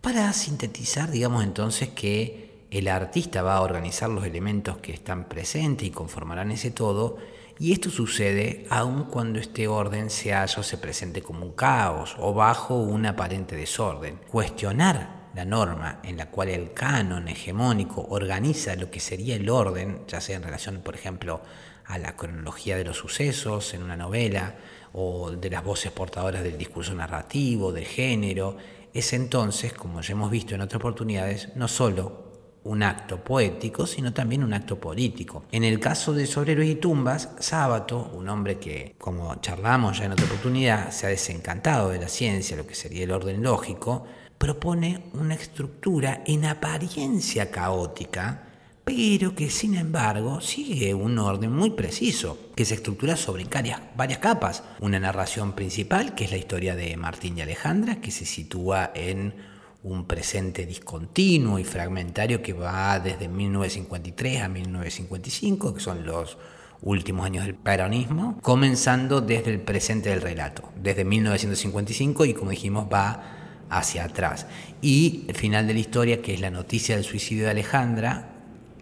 para 0.00 0.32
sintetizar, 0.32 1.10
digamos 1.10 1.42
entonces, 1.42 1.88
que 1.88 2.66
el 2.70 2.86
artista 2.86 3.42
va 3.42 3.56
a 3.56 3.62
organizar 3.62 4.08
los 4.10 4.24
elementos 4.24 4.76
que 4.76 4.92
están 4.92 5.28
presentes 5.28 5.88
y 5.88 5.90
conformarán 5.90 6.52
ese 6.52 6.70
todo, 6.70 7.16
y 7.58 7.72
esto 7.72 7.90
sucede 7.90 8.66
aun 8.70 9.04
cuando 9.04 9.38
este 9.38 9.66
orden 9.66 10.10
se 10.10 10.32
haya 10.32 10.60
o 10.60 10.62
se 10.62 10.78
presente 10.78 11.22
como 11.22 11.44
un 11.44 11.52
caos 11.52 12.14
o 12.18 12.32
bajo 12.32 12.76
un 12.76 13.06
aparente 13.06 13.56
desorden. 13.56 14.20
Cuestionar 14.30 15.30
la 15.34 15.44
norma 15.44 16.00
en 16.04 16.16
la 16.16 16.30
cual 16.30 16.48
el 16.48 16.72
canon 16.72 17.28
hegemónico 17.28 18.06
organiza 18.10 18.76
lo 18.76 18.90
que 18.90 19.00
sería 19.00 19.36
el 19.36 19.50
orden, 19.50 20.02
ya 20.06 20.20
sea 20.20 20.36
en 20.36 20.42
relación, 20.42 20.82
por 20.82 20.94
ejemplo, 20.94 21.42
a 21.86 21.98
la 21.98 22.16
cronología 22.16 22.76
de 22.76 22.84
los 22.84 22.98
sucesos 22.98 23.74
en 23.74 23.82
una 23.82 23.96
novela 23.96 24.56
o 24.92 25.30
de 25.30 25.50
las 25.50 25.64
voces 25.64 25.90
portadoras 25.90 26.42
del 26.42 26.58
discurso 26.58 26.94
narrativo, 26.94 27.72
del 27.72 27.86
género, 27.86 28.56
es 28.92 29.12
entonces, 29.12 29.72
como 29.72 30.00
ya 30.00 30.12
hemos 30.12 30.30
visto 30.30 30.54
en 30.54 30.60
otras 30.60 30.80
oportunidades, 30.80 31.50
no 31.56 31.68
solo 31.68 32.27
un 32.64 32.82
acto 32.82 33.22
poético, 33.22 33.86
sino 33.86 34.12
también 34.12 34.44
un 34.44 34.52
acto 34.52 34.78
político. 34.78 35.44
En 35.52 35.64
el 35.64 35.80
caso 35.80 36.12
de 36.12 36.26
Sobreros 36.26 36.66
y 36.66 36.74
Tumbas, 36.74 37.30
Sábato, 37.38 38.10
un 38.14 38.28
hombre 38.28 38.58
que, 38.58 38.94
como 38.98 39.34
charlamos 39.36 39.98
ya 39.98 40.04
en 40.04 40.12
otra 40.12 40.26
oportunidad, 40.26 40.90
se 40.90 41.06
ha 41.06 41.10
desencantado 41.10 41.90
de 41.90 42.00
la 42.00 42.08
ciencia, 42.08 42.56
lo 42.56 42.66
que 42.66 42.74
sería 42.74 43.04
el 43.04 43.10
orden 43.10 43.42
lógico, 43.42 44.06
propone 44.36 45.04
una 45.14 45.34
estructura 45.34 46.22
en 46.26 46.44
apariencia 46.44 47.50
caótica, 47.50 48.44
pero 48.84 49.34
que 49.34 49.50
sin 49.50 49.74
embargo 49.74 50.40
sigue 50.40 50.94
un 50.94 51.18
orden 51.18 51.52
muy 51.52 51.70
preciso, 51.70 52.38
que 52.54 52.64
se 52.64 52.74
estructura 52.74 53.16
sobre 53.16 53.44
varias, 53.44 53.80
varias 53.96 54.18
capas. 54.18 54.62
Una 54.80 54.98
narración 54.98 55.52
principal, 55.52 56.14
que 56.14 56.24
es 56.24 56.30
la 56.30 56.38
historia 56.38 56.74
de 56.74 56.96
Martín 56.96 57.36
y 57.36 57.42
Alejandra, 57.42 58.00
que 58.00 58.10
se 58.10 58.24
sitúa 58.24 58.90
en 58.94 59.34
un 59.82 60.06
presente 60.06 60.66
discontinuo 60.66 61.58
y 61.58 61.64
fragmentario 61.64 62.42
que 62.42 62.52
va 62.52 62.98
desde 62.98 63.28
1953 63.28 64.42
a 64.42 64.48
1955, 64.48 65.74
que 65.74 65.80
son 65.80 66.04
los 66.04 66.36
últimos 66.82 67.26
años 67.26 67.44
del 67.44 67.54
peronismo, 67.54 68.38
comenzando 68.42 69.20
desde 69.20 69.50
el 69.50 69.60
presente 69.60 70.10
del 70.10 70.20
relato, 70.20 70.70
desde 70.80 71.04
1955 71.04 72.24
y 72.24 72.34
como 72.34 72.50
dijimos 72.50 72.86
va 72.92 73.36
hacia 73.70 74.04
atrás. 74.04 74.46
Y 74.80 75.24
el 75.28 75.34
final 75.34 75.66
de 75.66 75.74
la 75.74 75.80
historia, 75.80 76.22
que 76.22 76.34
es 76.34 76.40
la 76.40 76.50
noticia 76.50 76.96
del 76.96 77.04
suicidio 77.04 77.44
de 77.44 77.50
Alejandra, 77.50 78.30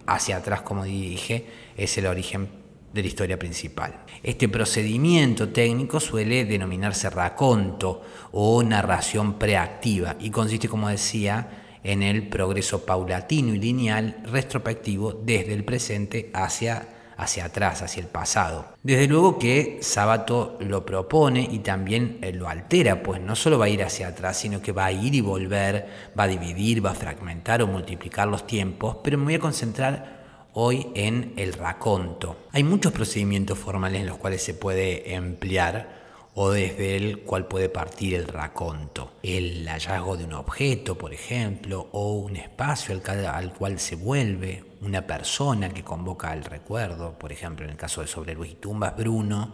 hacia 0.06 0.36
atrás, 0.36 0.62
como 0.62 0.84
dije, 0.84 1.46
es 1.76 1.98
el 1.98 2.06
origen 2.06 2.48
de 2.96 3.02
la 3.02 3.08
historia 3.08 3.38
principal. 3.38 4.04
Este 4.22 4.48
procedimiento 4.48 5.50
técnico 5.50 6.00
suele 6.00 6.44
denominarse 6.44 7.10
raconto 7.10 8.02
o 8.32 8.62
narración 8.62 9.38
preactiva 9.38 10.16
y 10.18 10.30
consiste, 10.30 10.68
como 10.68 10.88
decía, 10.88 11.78
en 11.84 12.02
el 12.02 12.28
progreso 12.28 12.84
paulatino 12.84 13.54
y 13.54 13.58
lineal 13.58 14.16
retrospectivo 14.24 15.12
desde 15.12 15.52
el 15.54 15.64
presente 15.64 16.30
hacia 16.32 16.88
hacia 17.16 17.46
atrás, 17.46 17.82
hacia 17.82 18.02
el 18.02 18.08
pasado. 18.08 18.66
Desde 18.82 19.08
luego 19.08 19.38
que 19.38 19.78
Sábato 19.80 20.58
lo 20.60 20.84
propone 20.84 21.48
y 21.50 21.60
también 21.60 22.18
eh, 22.20 22.32
lo 22.32 22.48
altera, 22.48 23.02
pues 23.02 23.20
no 23.20 23.34
solo 23.34 23.58
va 23.58 23.66
a 23.66 23.70
ir 23.70 23.82
hacia 23.82 24.08
atrás, 24.08 24.36
sino 24.36 24.60
que 24.60 24.72
va 24.72 24.86
a 24.86 24.92
ir 24.92 25.14
y 25.14 25.20
volver, 25.20 25.86
va 26.18 26.24
a 26.24 26.28
dividir, 26.28 26.84
va 26.84 26.90
a 26.90 26.94
fragmentar 26.94 27.62
o 27.62 27.66
multiplicar 27.66 28.28
los 28.28 28.46
tiempos, 28.46 28.98
pero 29.02 29.16
me 29.18 29.24
voy 29.24 29.34
a 29.34 29.40
concentrar 29.40 30.15
hoy 30.58 30.88
en 30.94 31.34
el 31.36 31.52
raconto. 31.52 32.46
Hay 32.50 32.64
muchos 32.64 32.90
procedimientos 32.90 33.58
formales 33.58 34.00
en 34.00 34.06
los 34.06 34.16
cuales 34.16 34.42
se 34.42 34.54
puede 34.54 35.14
emplear 35.14 36.30
o 36.34 36.50
desde 36.50 36.96
el 36.96 37.20
cual 37.20 37.46
puede 37.46 37.68
partir 37.68 38.14
el 38.14 38.26
raconto. 38.26 39.12
El 39.22 39.68
hallazgo 39.68 40.16
de 40.16 40.24
un 40.24 40.32
objeto, 40.32 40.96
por 40.96 41.12
ejemplo, 41.12 41.88
o 41.92 42.14
un 42.14 42.36
espacio 42.36 42.98
al, 43.34 43.52
cual 43.52 43.78
se 43.78 43.96
vuelve, 43.96 44.64
una 44.80 45.06
persona 45.06 45.68
que 45.68 45.84
convoca 45.84 46.30
al 46.30 46.42
recuerdo, 46.42 47.18
por 47.18 47.32
ejemplo, 47.32 47.66
en 47.66 47.72
el 47.72 47.76
caso 47.76 48.00
de 48.00 48.06
Sobre 48.06 48.34
Luis 48.34 48.52
y 48.52 48.54
Tumbas, 48.54 48.96
Bruno 48.96 49.52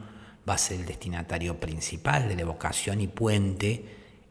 va 0.49 0.55
a 0.55 0.59
ser 0.59 0.79
el 0.79 0.87
destinatario 0.87 1.59
principal 1.59 2.29
de 2.29 2.37
la 2.37 2.43
evocación 2.43 3.01
y 3.01 3.09
puente 3.09 3.85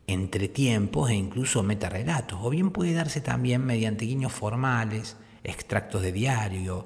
entre 0.07 0.47
tiempos 0.47 1.09
e 1.09 1.15
incluso 1.15 1.63
metarrelatos, 1.63 2.39
o 2.41 2.49
bien 2.49 2.71
puede 2.71 2.93
darse 2.93 3.19
también 3.19 3.65
mediante 3.65 4.05
guiños 4.05 4.31
formales, 4.31 5.17
extractos 5.43 6.01
de 6.01 6.11
diario, 6.11 6.85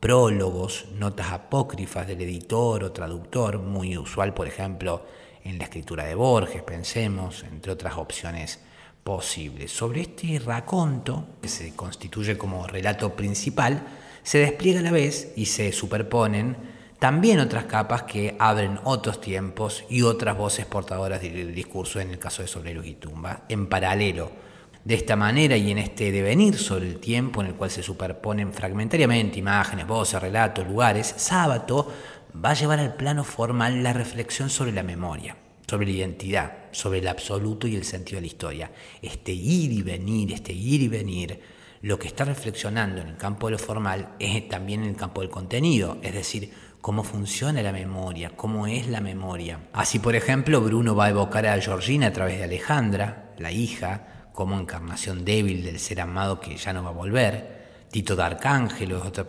prólogos, 0.00 0.86
notas 0.94 1.32
apócrifas 1.32 2.06
del 2.06 2.20
editor 2.20 2.84
o 2.84 2.92
traductor, 2.92 3.58
muy 3.58 3.96
usual, 3.96 4.34
por 4.34 4.46
ejemplo, 4.46 5.04
en 5.44 5.58
la 5.58 5.64
escritura 5.64 6.04
de 6.04 6.14
Borges, 6.14 6.62
pensemos, 6.62 7.44
entre 7.44 7.72
otras 7.72 7.96
opciones 7.96 8.60
posibles. 9.02 9.70
Sobre 9.70 10.02
este 10.02 10.38
raconto, 10.38 11.26
que 11.40 11.48
se 11.48 11.74
constituye 11.74 12.36
como 12.36 12.66
relato 12.66 13.14
principal, 13.14 13.86
se 14.22 14.38
despliega 14.38 14.80
a 14.80 14.82
la 14.82 14.90
vez 14.90 15.32
y 15.36 15.46
se 15.46 15.72
superponen 15.72 16.56
también 16.98 17.40
otras 17.40 17.66
capas 17.66 18.02
que 18.04 18.34
abren 18.38 18.80
otros 18.84 19.20
tiempos 19.20 19.84
y 19.88 20.02
otras 20.02 20.36
voces 20.36 20.66
portadoras 20.66 21.20
del 21.20 21.54
discurso 21.54 22.00
en 22.00 22.10
el 22.10 22.18
caso 22.18 22.42
de 22.42 22.48
Sobreros 22.48 22.86
y 22.86 22.94
Tumba, 22.94 23.42
en 23.48 23.68
paralelo 23.68 24.45
de 24.86 24.94
esta 24.94 25.16
manera 25.16 25.56
y 25.56 25.72
en 25.72 25.78
este 25.78 26.12
devenir 26.12 26.56
sobre 26.56 26.86
el 26.86 27.00
tiempo 27.00 27.40
en 27.40 27.48
el 27.48 27.54
cual 27.54 27.72
se 27.72 27.82
superponen 27.82 28.52
fragmentariamente 28.52 29.40
imágenes, 29.40 29.84
voces, 29.84 30.22
relatos, 30.22 30.64
lugares, 30.64 31.12
Sábato 31.16 31.92
va 32.32 32.50
a 32.50 32.54
llevar 32.54 32.78
al 32.78 32.94
plano 32.94 33.24
formal 33.24 33.82
la 33.82 33.92
reflexión 33.92 34.48
sobre 34.48 34.70
la 34.70 34.84
memoria, 34.84 35.36
sobre 35.68 35.86
la 35.86 35.92
identidad, 35.92 36.52
sobre 36.70 37.00
el 37.00 37.08
absoluto 37.08 37.66
y 37.66 37.74
el 37.74 37.82
sentido 37.82 38.18
de 38.18 38.20
la 38.20 38.26
historia. 38.28 38.70
Este 39.02 39.32
ir 39.32 39.72
y 39.72 39.82
venir, 39.82 40.32
este 40.32 40.52
ir 40.52 40.80
y 40.82 40.86
venir, 40.86 41.40
lo 41.82 41.98
que 41.98 42.06
está 42.06 42.24
reflexionando 42.24 43.00
en 43.00 43.08
el 43.08 43.16
campo 43.16 43.48
de 43.48 43.52
lo 43.52 43.58
formal 43.58 44.14
es 44.20 44.48
también 44.48 44.84
en 44.84 44.90
el 44.90 44.96
campo 44.96 45.20
del 45.20 45.30
contenido, 45.30 45.98
es 46.00 46.14
decir, 46.14 46.52
cómo 46.80 47.02
funciona 47.02 47.60
la 47.60 47.72
memoria, 47.72 48.36
cómo 48.36 48.68
es 48.68 48.86
la 48.86 49.00
memoria. 49.00 49.58
Así, 49.72 49.98
por 49.98 50.14
ejemplo, 50.14 50.60
Bruno 50.60 50.94
va 50.94 51.06
a 51.06 51.10
evocar 51.10 51.44
a 51.44 51.60
Georgina 51.60 52.06
a 52.06 52.12
través 52.12 52.38
de 52.38 52.44
Alejandra, 52.44 53.34
la 53.38 53.50
hija, 53.50 54.12
como 54.36 54.60
encarnación 54.60 55.24
débil 55.24 55.64
del 55.64 55.80
ser 55.80 56.00
amado 56.02 56.38
que 56.38 56.56
ya 56.56 56.72
no 56.72 56.84
va 56.84 56.90
a 56.90 56.92
volver. 56.92 57.56
Tito 57.90 58.14
de 58.14 58.22
Arcángelo 58.22 58.98
es 58.98 59.04
otro 59.04 59.26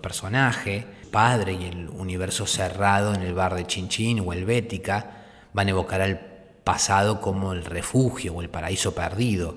personaje. 0.00 0.86
Padre 1.10 1.54
y 1.54 1.64
el 1.64 1.90
universo 1.90 2.46
cerrado 2.46 3.12
en 3.12 3.22
el 3.22 3.34
bar 3.34 3.54
de 3.54 3.66
Chinchín 3.66 4.20
o 4.20 4.32
Helvética 4.32 5.24
van 5.52 5.66
a 5.66 5.70
evocar 5.70 6.00
al 6.00 6.20
pasado 6.62 7.20
como 7.20 7.52
el 7.52 7.64
refugio 7.64 8.32
o 8.32 8.42
el 8.42 8.48
paraíso 8.48 8.94
perdido. 8.94 9.56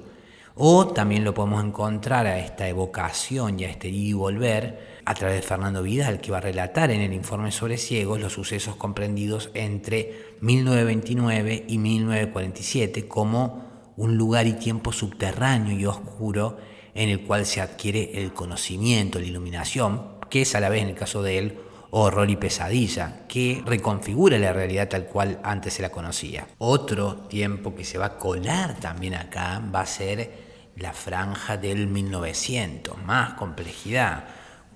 O 0.56 0.88
también 0.88 1.24
lo 1.24 1.36
podemos 1.36 1.64
encontrar 1.64 2.26
a 2.26 2.40
esta 2.40 2.68
evocación 2.68 3.60
y 3.60 3.66
a 3.66 3.70
este 3.70 3.90
ir 3.90 4.08
y 4.08 4.14
volver 4.14 4.98
a 5.06 5.14
través 5.14 5.36
de 5.36 5.48
Fernando 5.48 5.84
Vidal, 5.84 6.20
que 6.20 6.32
va 6.32 6.40
a 6.40 6.42
relatar 6.42 6.90
en 6.90 7.02
el 7.02 7.14
informe 7.14 7.52
sobre 7.52 7.78
ciegos 7.78 8.20
los 8.20 8.34
sucesos 8.34 8.76
comprendidos 8.76 9.52
entre 9.54 10.38
1929 10.42 11.66
y 11.68 11.78
1947 11.78 13.08
como 13.08 13.67
un 13.98 14.16
lugar 14.16 14.48
y 14.48 14.54
tiempo 14.54 14.92
subterráneo 14.92 15.78
y 15.78 15.86
oscuro 15.86 16.58
en 16.94 17.10
el 17.10 17.22
cual 17.22 17.46
se 17.46 17.62
adquiere 17.62 18.22
el 18.22 18.34
conocimiento, 18.34 19.20
la 19.20 19.26
iluminación, 19.26 20.18
que 20.30 20.44
es 20.44 20.56
a 20.56 20.60
la 20.60 20.70
vez 20.70 20.84
en 20.84 20.90
el 20.90 20.96
caso 20.96 21.22
de 21.22 21.38
él 21.38 21.60
horror 21.90 22.30
y 22.30 22.36
pesadilla, 22.36 23.26
que 23.28 23.64
reconfigura 23.66 24.38
la 24.38 24.54
realidad 24.54 24.90
tal 24.90 25.06
cual 25.06 25.40
antes 25.44 25.74
se 25.74 25.82
la 25.82 25.90
conocía. 25.90 26.48
Otro 26.58 27.16
tiempo 27.16 27.76
que 27.76 27.84
se 27.84 27.98
va 27.98 28.06
a 28.06 28.18
colar 28.18 28.80
también 28.80 29.16
acá 29.16 29.62
va 29.74 29.82
a 29.82 29.86
ser 29.86 30.48
la 30.76 30.94
franja 30.94 31.58
del 31.58 31.88
1900, 31.88 32.98
más 33.04 33.34
complejidad. 33.34 34.26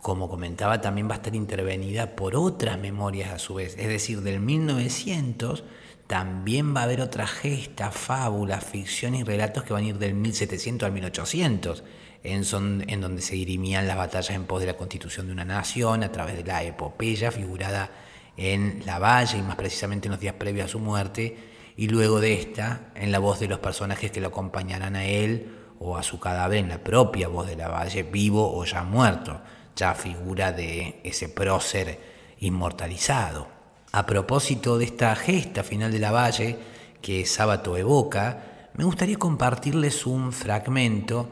Como 0.02 0.30
comentaba, 0.30 0.82
también 0.82 1.08
va 1.08 1.14
a 1.14 1.18
estar 1.18 1.36
intervenida 1.36 2.16
por 2.16 2.36
otras 2.36 2.80
memorias 2.80 3.32
a 3.32 3.40
su 3.40 3.56
vez, 3.56 3.76
es 3.78 3.88
decir, 3.88 4.22
del 4.22 4.40
1900 4.40 5.64
también 6.12 6.76
va 6.76 6.82
a 6.82 6.84
haber 6.84 7.00
otras 7.00 7.32
gestas, 7.32 7.96
fábulas, 7.96 8.66
ficciones 8.66 9.22
y 9.22 9.24
relatos 9.24 9.64
que 9.64 9.72
van 9.72 9.86
a 9.86 9.88
ir 9.88 9.98
del 9.98 10.14
1700 10.14 10.86
al 10.86 10.92
1800, 10.92 11.86
en, 12.26 12.44
en 12.90 13.00
donde 13.00 13.22
se 13.22 13.36
dirimían 13.36 13.88
las 13.88 13.96
batallas 13.96 14.32
en 14.32 14.44
pos 14.44 14.60
de 14.60 14.68
la 14.68 14.74
constitución 14.74 15.28
de 15.28 15.32
una 15.32 15.46
nación 15.46 16.04
a 16.04 16.12
través 16.12 16.36
de 16.36 16.44
la 16.44 16.64
epopeya 16.64 17.32
figurada 17.32 17.92
en 18.36 18.84
la 18.86 19.00
Valle 19.00 19.38
y 19.38 19.42
más 19.42 19.56
precisamente 19.56 20.10
en 20.10 20.12
los 20.12 20.20
días 20.20 20.36
previos 20.36 20.66
a 20.66 20.68
su 20.68 20.80
muerte, 20.80 21.38
y 21.78 21.88
luego 21.88 22.20
de 22.20 22.34
esta 22.34 22.92
en 22.94 23.14
la 23.14 23.20
voz 23.20 23.40
de 23.40 23.48
los 23.48 23.60
personajes 23.60 24.12
que 24.12 24.20
lo 24.20 24.28
acompañarán 24.28 24.98
a 24.98 25.06
él 25.06 25.60
o 25.80 25.96
a 25.96 26.04
su 26.04 26.20
cadáver 26.20 26.58
en 26.58 26.68
la 26.68 26.84
propia 26.84 27.30
voz 27.30 27.48
de 27.48 27.56
la 27.56 27.70
Valle, 27.70 28.04
vivo 28.04 28.54
o 28.54 28.66
ya 28.66 28.84
muerto, 28.84 29.40
ya 29.78 29.94
figura 29.94 30.52
de 30.52 31.00
ese 31.06 31.30
prócer 31.30 31.98
inmortalizado. 32.42 33.61
A 33.94 34.06
propósito 34.06 34.78
de 34.78 34.86
esta 34.86 35.14
gesta 35.18 35.64
final 35.64 35.92
de 35.92 36.00
la 36.00 36.12
Valle 36.12 36.58
que 37.02 37.26
Sábato 37.26 37.76
evoca, 37.76 38.70
me 38.74 38.86
gustaría 38.86 39.18
compartirles 39.18 40.06
un 40.06 40.32
fragmento 40.32 41.28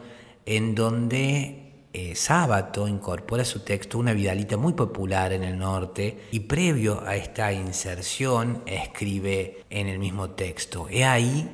en 0.45 0.75
donde 0.75 1.87
eh, 1.93 2.15
Sábato 2.15 2.85
incorpora 2.85 3.43
a 3.43 3.45
su 3.45 3.61
texto 3.61 3.97
una 3.97 4.11
vidalita 4.11 4.57
muy 4.57 4.73
popular 4.73 5.31
en 5.31 5.43
el 5.43 5.57
norte 5.57 6.27
y 6.31 6.41
previo 6.41 7.01
a 7.07 7.15
esta 7.15 7.53
inserción 7.53 8.61
escribe 8.65 9.63
en 9.69 9.87
el 9.87 9.97
mismo 9.97 10.31
texto, 10.31 10.87
he 10.89 11.05
ahí 11.05 11.49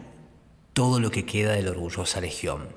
todo 0.74 1.00
lo 1.00 1.12
que 1.12 1.24
queda 1.24 1.54
de 1.54 1.62
la 1.62 1.70
orgullosa 1.70 2.20
legión. 2.20 2.68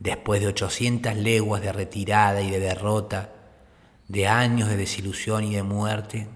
Después 0.00 0.40
de 0.40 0.48
800 0.48 1.14
leguas 1.14 1.62
de 1.62 1.72
retirada 1.72 2.42
y 2.42 2.50
de 2.50 2.58
derrota, 2.58 3.32
de 4.08 4.26
años 4.26 4.68
de 4.68 4.76
desilusión 4.76 5.44
y 5.44 5.54
de 5.54 5.62
muerte, 5.62 6.26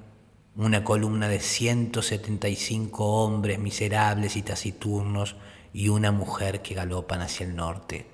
una 0.66 0.82
columna 0.82 1.28
de 1.28 1.38
175 1.38 3.04
hombres 3.22 3.60
miserables 3.60 4.34
y 4.34 4.42
taciturnos 4.42 5.36
y 5.72 5.88
una 5.88 6.10
mujer 6.10 6.62
que 6.62 6.74
galopan 6.74 7.20
hacia 7.20 7.46
el 7.46 7.54
norte. 7.54 8.06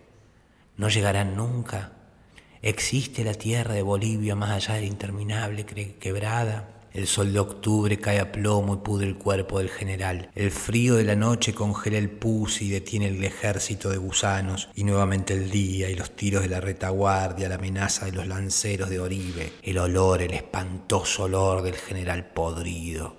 No 0.77 0.91
llegarán 0.91 1.37
nunca. 1.37 1.93
¿Existe 2.61 3.25
la 3.25 3.33
tierra 3.33 3.73
de 3.73 3.81
Bolivia 3.81 4.35
más 4.35 4.51
allá 4.51 4.75
de 4.75 4.83
la 4.83 4.87
interminable 4.87 5.65
quebrada? 5.65 6.69
El 6.95 7.09
sol 7.09 7.33
de 7.33 7.41
octubre 7.41 7.99
cae 7.99 8.21
a 8.21 8.31
plomo 8.31 8.75
y 8.75 8.77
pudre 8.77 9.09
el 9.09 9.17
cuerpo 9.17 9.59
del 9.59 9.69
general. 9.69 10.31
El 10.37 10.53
frío 10.53 10.95
de 10.95 11.03
la 11.03 11.17
noche 11.17 11.53
congela 11.53 11.99
el 11.99 12.09
pus 12.09 12.63
y 12.63 12.71
detiene 12.71 13.09
el 13.09 13.25
ejército 13.25 13.91
de 13.91 13.97
gusanos. 13.97 14.69
Y 14.77 14.85
nuevamente 14.85 15.35
el 15.35 15.51
día 15.51 15.91
y 15.91 15.97
los 15.97 16.15
tiros 16.15 16.45
de 16.45 16.51
la 16.51 16.61
retaguardia, 16.61 17.49
la 17.49 17.57
amenaza 17.57 18.07
de 18.07 18.13
los 18.13 18.29
lanceros 18.29 18.91
de 18.91 19.01
Oribe, 19.01 19.55
el 19.65 19.79
olor, 19.79 20.23
el 20.23 20.35
espantoso 20.35 21.25
olor 21.25 21.63
del 21.63 21.75
general 21.75 22.27
podrido, 22.27 23.17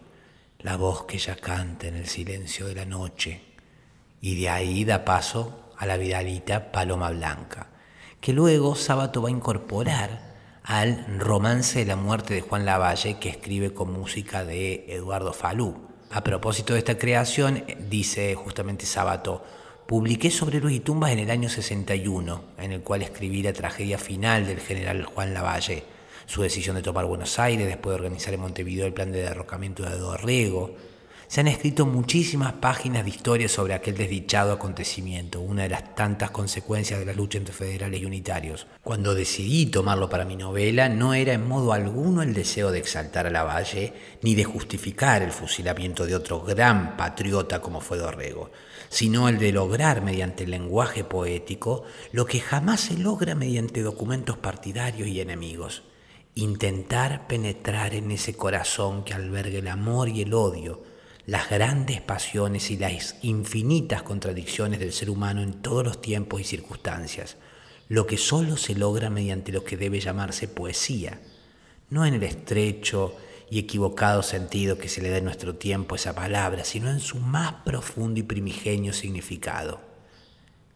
la 0.60 0.78
voz 0.78 1.04
que 1.04 1.18
ya 1.18 1.36
canta 1.36 1.88
en 1.88 1.98
el 1.98 2.08
silencio 2.08 2.68
de 2.68 2.76
la 2.76 2.86
noche. 2.86 3.42
Y 4.22 4.40
de 4.40 4.48
ahí 4.52 4.86
da 4.86 5.04
paso 5.04 5.74
a 5.78 5.86
la 5.86 5.98
vidalita 5.98 6.72
Paloma 6.72 7.10
Blanca, 7.10 7.68
que 8.22 8.32
luego 8.32 8.74
Sábato 8.76 9.22
va 9.22 9.28
a 9.28 9.34
incorporar 9.34 10.35
al 10.66 11.06
romance 11.20 11.78
de 11.78 11.86
la 11.86 11.96
muerte 11.96 12.34
de 12.34 12.42
Juan 12.42 12.66
Lavalle 12.66 13.20
que 13.20 13.30
escribe 13.30 13.72
con 13.76 13.94
música 13.94 14.44
de 14.44 14.86
Eduardo 14.88 15.32
Falú. 15.32 15.76
A 16.10 16.24
propósito 16.24 16.74
de 16.74 16.80
esta 16.80 16.98
creación, 16.98 17.64
dice 17.88 18.34
justamente 18.34 18.88
Sábato, 18.88 19.44
publiqué 19.86 20.32
sobre 20.32 20.60
Luis 20.60 20.78
y 20.78 20.80
Tumbas 20.80 21.12
en 21.12 21.20
el 21.20 21.30
año 21.30 21.50
61, 21.50 22.44
en 22.58 22.72
el 22.72 22.82
cual 22.82 23.04
escribí 23.04 23.44
la 23.44 23.54
tragedia 23.54 24.00
final 24.00 24.48
del 24.48 24.60
general 24.60 25.06
Juan 25.06 25.36
Lavalle, 25.36 25.84
su 26.26 26.42
decisión 26.42 26.76
de 26.76 26.82
tomar 26.82 27.06
Buenos 27.06 27.38
Aires 27.38 27.68
después 27.68 27.92
de 27.92 28.02
organizar 28.02 28.34
en 28.34 28.42
Montevideo 28.42 28.88
el 28.88 28.94
plan 28.94 29.12
de 29.12 29.22
derrocamiento 29.22 29.84
de 29.84 30.00
Dorrego, 30.00 30.74
se 31.28 31.42
han 31.42 31.48
escrito 31.48 31.86
muchísimas 31.86 32.54
páginas 32.54 33.04
de 33.04 33.10
historia 33.10 33.50
sobre 33.50 33.74
aquel 33.74 33.96
desdichado 33.96 34.54
acontecimiento, 34.54 35.42
una 35.42 35.64
de 35.64 35.70
las 35.70 35.96
tantas 35.96 36.32
consecuencias 36.32 37.00
de 37.00 37.06
la 37.06 37.14
lucha 37.14 37.38
entre 37.38 37.54
federales 37.54 38.02
y 38.02 38.06
unitarios. 38.06 38.68
Cuando 38.84 39.16
decidí 39.16 39.66
tomarlo 39.66 40.10
para 40.10 40.26
mi 40.26 40.36
novela, 40.36 40.90
no 40.90 41.14
era 41.14 41.34
en 41.34 41.48
modo 41.48 41.74
alguno 41.74 42.22
el 42.22 42.34
deseo 42.34 42.72
de 42.72 42.80
exaltar 42.80 43.28
a 43.28 43.32
la 43.32 43.44
Valle, 43.44 43.94
ni 44.22 44.36
de 44.36 44.44
justificar 44.44 45.22
el 45.22 45.32
fusilamiento 45.32 46.06
de 46.06 46.16
otro 46.16 46.42
gran 46.42 46.96
patriota 46.98 47.62
como 47.62 47.82
fue 47.82 47.98
Dorrego, 47.98 48.52
sino 48.90 49.28
el 49.28 49.40
de 49.40 49.52
lograr 49.52 50.02
mediante 50.02 50.44
el 50.44 50.52
lenguaje 50.52 51.04
poético 51.04 51.84
lo 52.12 52.26
que 52.26 52.40
jamás 52.40 52.82
se 52.82 52.98
logra 52.98 53.36
mediante 53.36 53.82
documentos 53.82 54.38
partidarios 54.38 55.08
y 55.08 55.22
enemigos 55.22 55.84
intentar 56.36 57.28
penetrar 57.28 57.94
en 57.96 58.12
ese 58.12 58.36
corazón 58.36 59.06
que 59.06 59.14
alberga 59.14 59.58
el 59.58 59.70
amor 59.70 60.10
y 60.10 60.22
el 60.22 60.34
odio, 60.34 60.82
las 61.26 61.50
grandes 61.50 62.02
pasiones 62.02 62.70
y 62.70 62.78
las 62.78 63.16
infinitas 63.24 64.04
contradicciones 64.04 64.80
del 64.80 64.94
ser 64.94 65.10
humano 65.10 65.42
en 65.42 65.54
todos 65.54 65.84
los 65.84 66.02
tiempos 66.02 66.40
y 66.40 66.44
circunstancias, 66.44 67.38
lo 67.90 68.06
que 68.06 68.18
solo 68.18 68.58
se 68.58 68.76
logra 68.76 69.10
mediante 69.10 69.52
lo 69.52 69.64
que 69.64 69.78
debe 69.78 70.00
llamarse 70.00 70.48
poesía, 70.48 71.20
no 71.90 72.06
en 72.06 72.14
el 72.16 72.24
estrecho 72.24 73.16
y 73.50 73.60
equivocado 73.60 74.22
sentido 74.22 74.78
que 74.78 74.90
se 74.90 75.02
le 75.02 75.10
da 75.10 75.18
en 75.18 75.24
nuestro 75.24 75.56
tiempo 75.56 75.96
a 75.96 75.98
esa 75.98 76.14
palabra, 76.14 76.64
sino 76.64 76.90
en 76.90 77.00
su 77.00 77.18
más 77.20 77.54
profundo 77.64 78.20
y 78.20 78.24
primigenio 78.24 78.94
significado. 78.94 79.82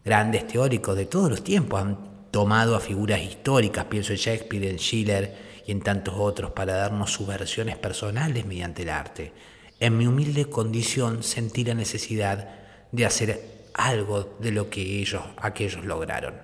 Grandes 0.04 0.46
teóricos 0.48 0.96
de 0.96 1.06
todos 1.06 1.30
los 1.30 1.44
tiempos 1.44 1.80
han 1.80 1.98
tomado 2.30 2.74
a 2.74 2.80
figuras 2.80 3.22
históricas, 3.22 3.84
pienso 3.84 4.12
en 4.12 4.18
Shakespeare, 4.18 4.68
en 4.68 4.78
Schiller 4.78 5.36
y 5.66 5.72
en 5.72 5.80
tantos 5.80 6.14
otros, 6.16 6.52
para 6.52 6.74
darnos 6.74 7.12
sus 7.12 7.26
versiones 7.26 7.76
personales 7.76 8.46
mediante 8.46 8.82
el 8.82 8.88
arte 8.88 9.32
en 9.80 9.96
mi 9.96 10.06
humilde 10.06 10.44
condición 10.44 11.22
sentí 11.22 11.64
la 11.64 11.74
necesidad 11.74 12.50
de 12.92 13.06
hacer 13.06 13.68
algo 13.74 14.36
de 14.40 14.52
lo 14.52 14.68
que 14.68 15.00
ellos, 15.00 15.22
aquellos 15.38 15.84
lograron. 15.84 16.34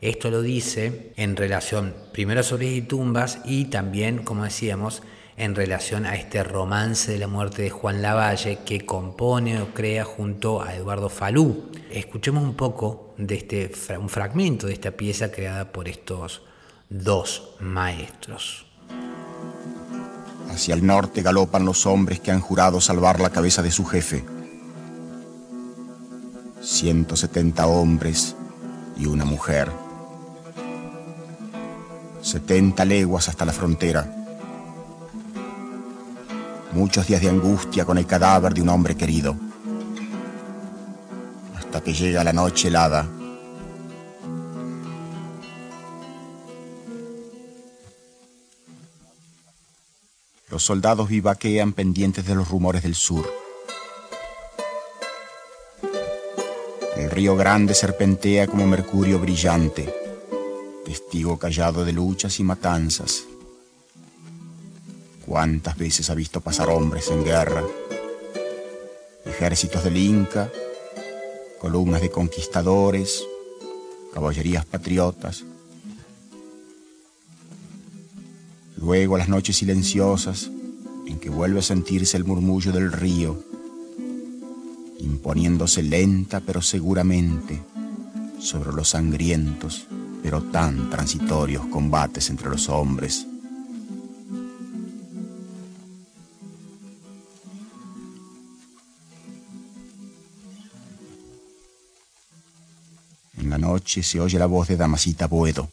Esto 0.00 0.30
lo 0.30 0.42
dice 0.42 1.12
en 1.16 1.36
relación 1.36 1.94
primero 2.12 2.42
sobre 2.42 2.72
y 2.72 2.82
tumbas 2.82 3.40
y 3.44 3.66
también, 3.66 4.18
como 4.18 4.44
decíamos, 4.44 5.02
en 5.36 5.54
relación 5.54 6.04
a 6.04 6.16
este 6.16 6.44
romance 6.44 7.12
de 7.12 7.18
la 7.18 7.28
muerte 7.28 7.62
de 7.62 7.70
Juan 7.70 8.02
Lavalle 8.02 8.58
que 8.66 8.84
compone 8.84 9.62
o 9.62 9.72
crea 9.72 10.04
junto 10.04 10.60
a 10.60 10.74
Eduardo 10.74 11.08
Falú. 11.08 11.70
Escuchemos 11.90 12.42
un 12.42 12.54
poco 12.54 13.14
de 13.16 13.36
este 13.36 13.72
un 13.96 14.08
fragmento 14.08 14.66
de 14.66 14.74
esta 14.74 14.90
pieza 14.90 15.30
creada 15.30 15.72
por 15.72 15.88
estos 15.88 16.42
dos 16.88 17.54
maestros. 17.60 18.71
Hacia 20.52 20.74
el 20.74 20.86
norte 20.86 21.22
galopan 21.22 21.64
los 21.64 21.86
hombres 21.86 22.20
que 22.20 22.30
han 22.30 22.40
jurado 22.40 22.80
salvar 22.80 23.20
la 23.20 23.30
cabeza 23.30 23.62
de 23.62 23.70
su 23.70 23.86
jefe. 23.86 24.22
170 26.60 27.66
hombres 27.66 28.36
y 28.98 29.06
una 29.06 29.24
mujer. 29.24 29.72
70 32.20 32.84
leguas 32.84 33.30
hasta 33.30 33.46
la 33.46 33.52
frontera. 33.52 34.14
Muchos 36.72 37.06
días 37.06 37.22
de 37.22 37.30
angustia 37.30 37.86
con 37.86 37.96
el 37.96 38.06
cadáver 38.06 38.52
de 38.52 38.60
un 38.60 38.68
hombre 38.68 38.94
querido. 38.94 39.34
Hasta 41.56 41.80
que 41.80 41.94
llega 41.94 42.22
la 42.22 42.34
noche 42.34 42.68
helada 42.68 43.08
Los 50.52 50.64
soldados 50.64 51.08
vivaquean 51.08 51.72
pendientes 51.72 52.26
de 52.26 52.34
los 52.34 52.46
rumores 52.50 52.82
del 52.82 52.94
sur. 52.94 53.24
El 56.94 57.10
río 57.10 57.36
Grande 57.36 57.72
serpentea 57.72 58.46
como 58.46 58.66
mercurio 58.66 59.18
brillante, 59.18 59.90
testigo 60.84 61.38
callado 61.38 61.86
de 61.86 61.94
luchas 61.94 62.38
y 62.38 62.44
matanzas. 62.44 63.24
¿Cuántas 65.24 65.78
veces 65.78 66.10
ha 66.10 66.14
visto 66.14 66.42
pasar 66.42 66.68
hombres 66.68 67.08
en 67.08 67.24
guerra? 67.24 67.64
Ejércitos 69.24 69.82
del 69.84 69.96
Inca, 69.96 70.52
columnas 71.62 72.02
de 72.02 72.10
conquistadores, 72.10 73.24
caballerías 74.12 74.66
patriotas, 74.66 75.46
Luego 78.82 79.16
las 79.16 79.28
noches 79.28 79.58
silenciosas 79.58 80.50
en 81.06 81.20
que 81.20 81.30
vuelve 81.30 81.60
a 81.60 81.62
sentirse 81.62 82.16
el 82.16 82.24
murmullo 82.24 82.72
del 82.72 82.90
río, 82.90 83.40
imponiéndose 84.98 85.84
lenta 85.84 86.40
pero 86.40 86.60
seguramente 86.60 87.62
sobre 88.40 88.72
los 88.72 88.88
sangrientos 88.88 89.86
pero 90.20 90.42
tan 90.42 90.90
transitorios 90.90 91.64
combates 91.66 92.28
entre 92.28 92.50
los 92.50 92.68
hombres. 92.68 93.24
En 103.38 103.48
la 103.48 103.58
noche 103.58 104.02
se 104.02 104.20
oye 104.20 104.40
la 104.40 104.46
voz 104.46 104.66
de 104.66 104.76
Damasita 104.76 105.28
Boedo 105.28 105.68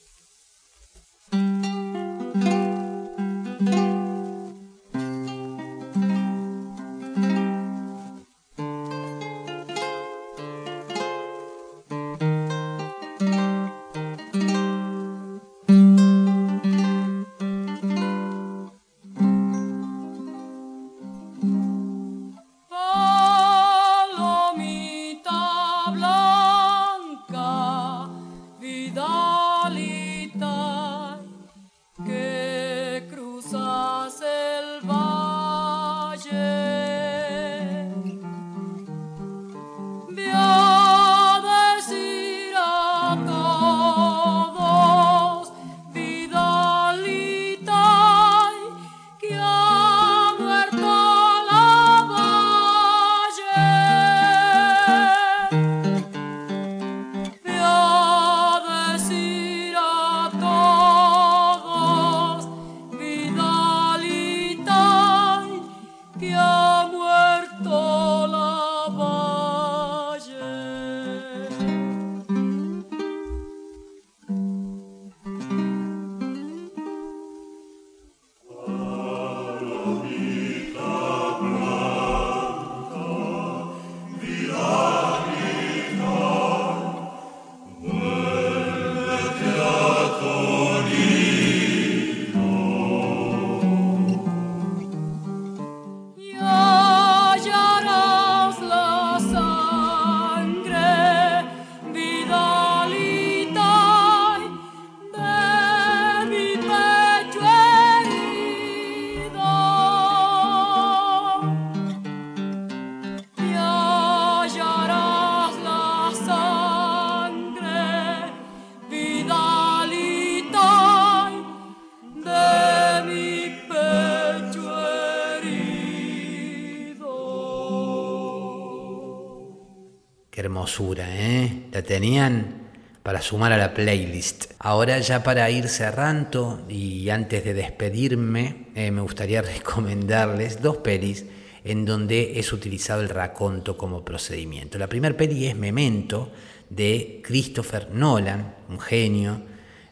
hermosura, 130.39 131.07
¿eh? 131.09 131.67
La 131.71 131.81
tenían 131.81 132.69
para 133.03 133.21
sumar 133.21 133.51
a 133.53 133.57
la 133.57 133.73
playlist. 133.73 134.53
Ahora 134.59 134.99
ya 134.99 135.23
para 135.23 135.49
ir 135.49 135.67
cerrando 135.67 136.65
y 136.69 137.09
antes 137.09 137.43
de 137.43 137.53
despedirme, 137.53 138.67
eh, 138.75 138.91
me 138.91 139.01
gustaría 139.01 139.41
recomendarles 139.57 140.61
dos 140.61 140.77
pelis 140.77 141.25
en 141.63 141.85
donde 141.85 142.39
es 142.39 142.53
utilizado 142.53 143.01
el 143.01 143.09
raconto 143.09 143.77
como 143.77 144.05
procedimiento. 144.05 144.77
La 144.77 144.87
primera 144.87 145.15
peli 145.15 145.47
es 145.47 145.55
Memento 145.55 146.31
de 146.69 147.21
Christopher 147.23 147.89
Nolan, 147.91 148.55
un 148.69 148.79
genio, 148.79 149.41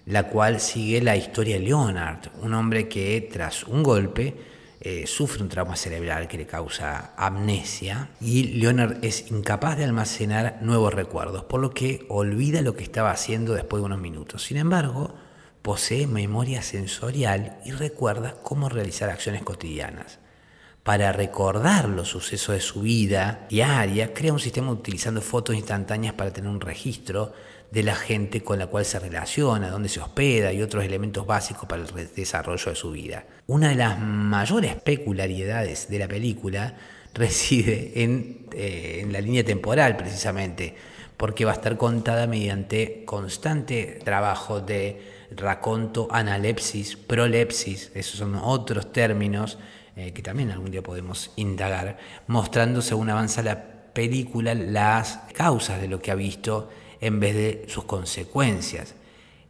la 0.06 0.28
cual 0.28 0.60
sigue 0.60 1.02
la 1.02 1.18
historia 1.18 1.56
de 1.56 1.66
Leonard, 1.66 2.30
un 2.42 2.54
hombre 2.54 2.88
que 2.88 3.30
tras 3.32 3.64
un 3.64 3.84
golpe 3.84 4.36
eh, 4.80 5.08
sufre 5.08 5.42
un 5.42 5.50
trauma 5.50 5.76
cerebral 5.76 6.28
que 6.28 6.38
le 6.38 6.46
causa 6.46 7.14
amnesia 7.18 8.10
y 8.22 8.44
Leonard 8.60 9.04
es 9.04 9.32
incapaz 9.32 9.78
de 9.78 9.84
almacenar 9.84 10.60
nuevos 10.62 10.94
recuerdos, 10.94 11.44
por 11.46 11.60
lo 11.60 11.72
que 11.72 12.06
olvida 12.10 12.62
lo 12.62 12.76
que 12.76 12.84
estaba 12.84 13.12
haciendo 13.12 13.54
después 13.54 13.82
de 13.82 13.86
unos 13.86 14.00
minutos. 14.00 14.44
Sin 14.44 14.58
embargo, 14.58 15.16
posee 15.64 16.06
memoria 16.08 16.62
sensorial 16.62 17.60
y 17.66 17.72
recuerda 17.72 18.36
cómo 18.44 18.70
realizar 18.70 19.10
acciones 19.10 19.44
cotidianas. 19.44 20.20
Para 20.88 21.12
recordar 21.12 21.90
los 21.90 22.08
sucesos 22.08 22.56
de 22.56 22.62
su 22.62 22.80
vida 22.80 23.46
diaria, 23.50 24.14
crea 24.14 24.32
un 24.32 24.40
sistema 24.40 24.72
utilizando 24.72 25.20
fotos 25.20 25.54
instantáneas 25.54 26.14
para 26.14 26.32
tener 26.32 26.50
un 26.50 26.62
registro 26.62 27.34
de 27.70 27.84
la 27.84 27.94
gente 27.94 28.42
con 28.42 28.58
la 28.58 28.68
cual 28.68 28.86
se 28.86 28.98
relaciona, 28.98 29.70
dónde 29.70 29.90
se 29.90 30.00
hospeda 30.00 30.54
y 30.54 30.62
otros 30.62 30.86
elementos 30.86 31.28
básicos 31.28 31.68
para 31.68 31.84
el 31.84 32.14
desarrollo 32.16 32.70
de 32.70 32.76
su 32.78 32.92
vida. 32.92 33.26
Una 33.48 33.68
de 33.68 33.76
las 33.76 34.00
mayores 34.00 34.76
peculiaridades 34.76 35.90
de 35.90 36.00
la 36.00 36.08
película 36.08 36.76
reside 37.14 37.92
en, 38.02 38.46
eh, 38.54 39.00
en 39.02 39.12
la 39.12 39.20
línea 39.20 39.44
temporal 39.44 39.98
precisamente, 39.98 40.74
porque 41.18 41.44
va 41.44 41.52
a 41.52 41.56
estar 41.56 41.76
contada 41.76 42.28
mediante 42.28 43.04
constante 43.04 44.00
trabajo 44.06 44.62
de 44.62 45.02
raconto, 45.36 46.08
analepsis, 46.12 46.96
prolepsis, 46.96 47.92
esos 47.94 48.20
son 48.20 48.36
otros 48.36 48.94
términos 48.94 49.58
eh, 49.98 50.14
que 50.14 50.22
también 50.22 50.52
algún 50.52 50.70
día 50.70 50.84
podemos 50.84 51.32
indagar, 51.38 51.98
mostrando 52.28 52.84
según 52.84 53.10
avanza 53.10 53.42
la 53.42 53.64
película 53.94 54.54
las 54.54 55.22
causas 55.34 55.82
de 55.82 55.88
lo 55.88 56.00
que 56.00 56.12
ha 56.12 56.16
visto 56.16 56.70
en 57.02 57.20
vez 57.20 57.34
de 57.34 57.66
sus 57.68 57.86
consecuencias. 57.86 58.94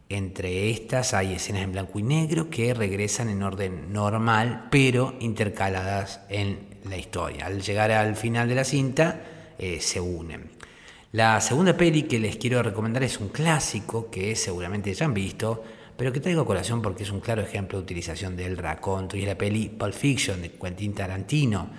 Entre 0.08 0.70
estas 0.70 1.14
hay 1.14 1.34
escenas 1.34 1.64
en 1.64 1.74
blanco 1.74 2.00
y 2.00 2.04
negro 2.04 2.50
que 2.50 2.74
regresan 2.74 3.28
en 3.28 3.44
orden 3.44 3.92
normal, 3.92 4.70
pero 4.72 5.16
intercaladas 5.20 6.22
en 6.30 6.78
la 6.90 6.96
historia. 6.96 7.48
Al 7.48 7.62
llegar 7.62 7.92
al 7.92 8.16
final 8.16 8.48
de 8.48 8.56
la 8.56 8.64
cinta, 8.64 9.20
eh, 9.60 9.82
se 9.82 10.00
unen. 10.00 10.50
La 11.12 11.42
segunda 11.42 11.76
peli 11.76 12.04
que 12.04 12.20
les 12.20 12.38
quiero 12.38 12.64
recomendar 12.64 13.04
es 13.04 13.20
un 13.20 13.28
clásico 13.28 14.10
que 14.10 14.34
seguramente 14.38 14.94
ya 14.94 15.04
han 15.04 15.14
visto, 15.14 15.62
pero 15.98 16.14
que 16.14 16.20
traigo 16.20 16.42
a 16.42 16.46
colación 16.46 16.82
porque 16.82 17.04
es 17.04 17.12
un 17.12 17.20
claro 17.20 17.42
ejemplo 17.42 17.80
de 17.80 17.84
utilización 17.84 18.38
del 18.38 18.56
raconto 18.56 19.18
y 19.18 19.26
la 19.26 19.36
peli 19.36 19.68
Pulp 19.68 19.94
Fiction 19.94 20.42
de 20.44 20.52
Quentin 20.52 20.94
Tarantino. 20.94 21.70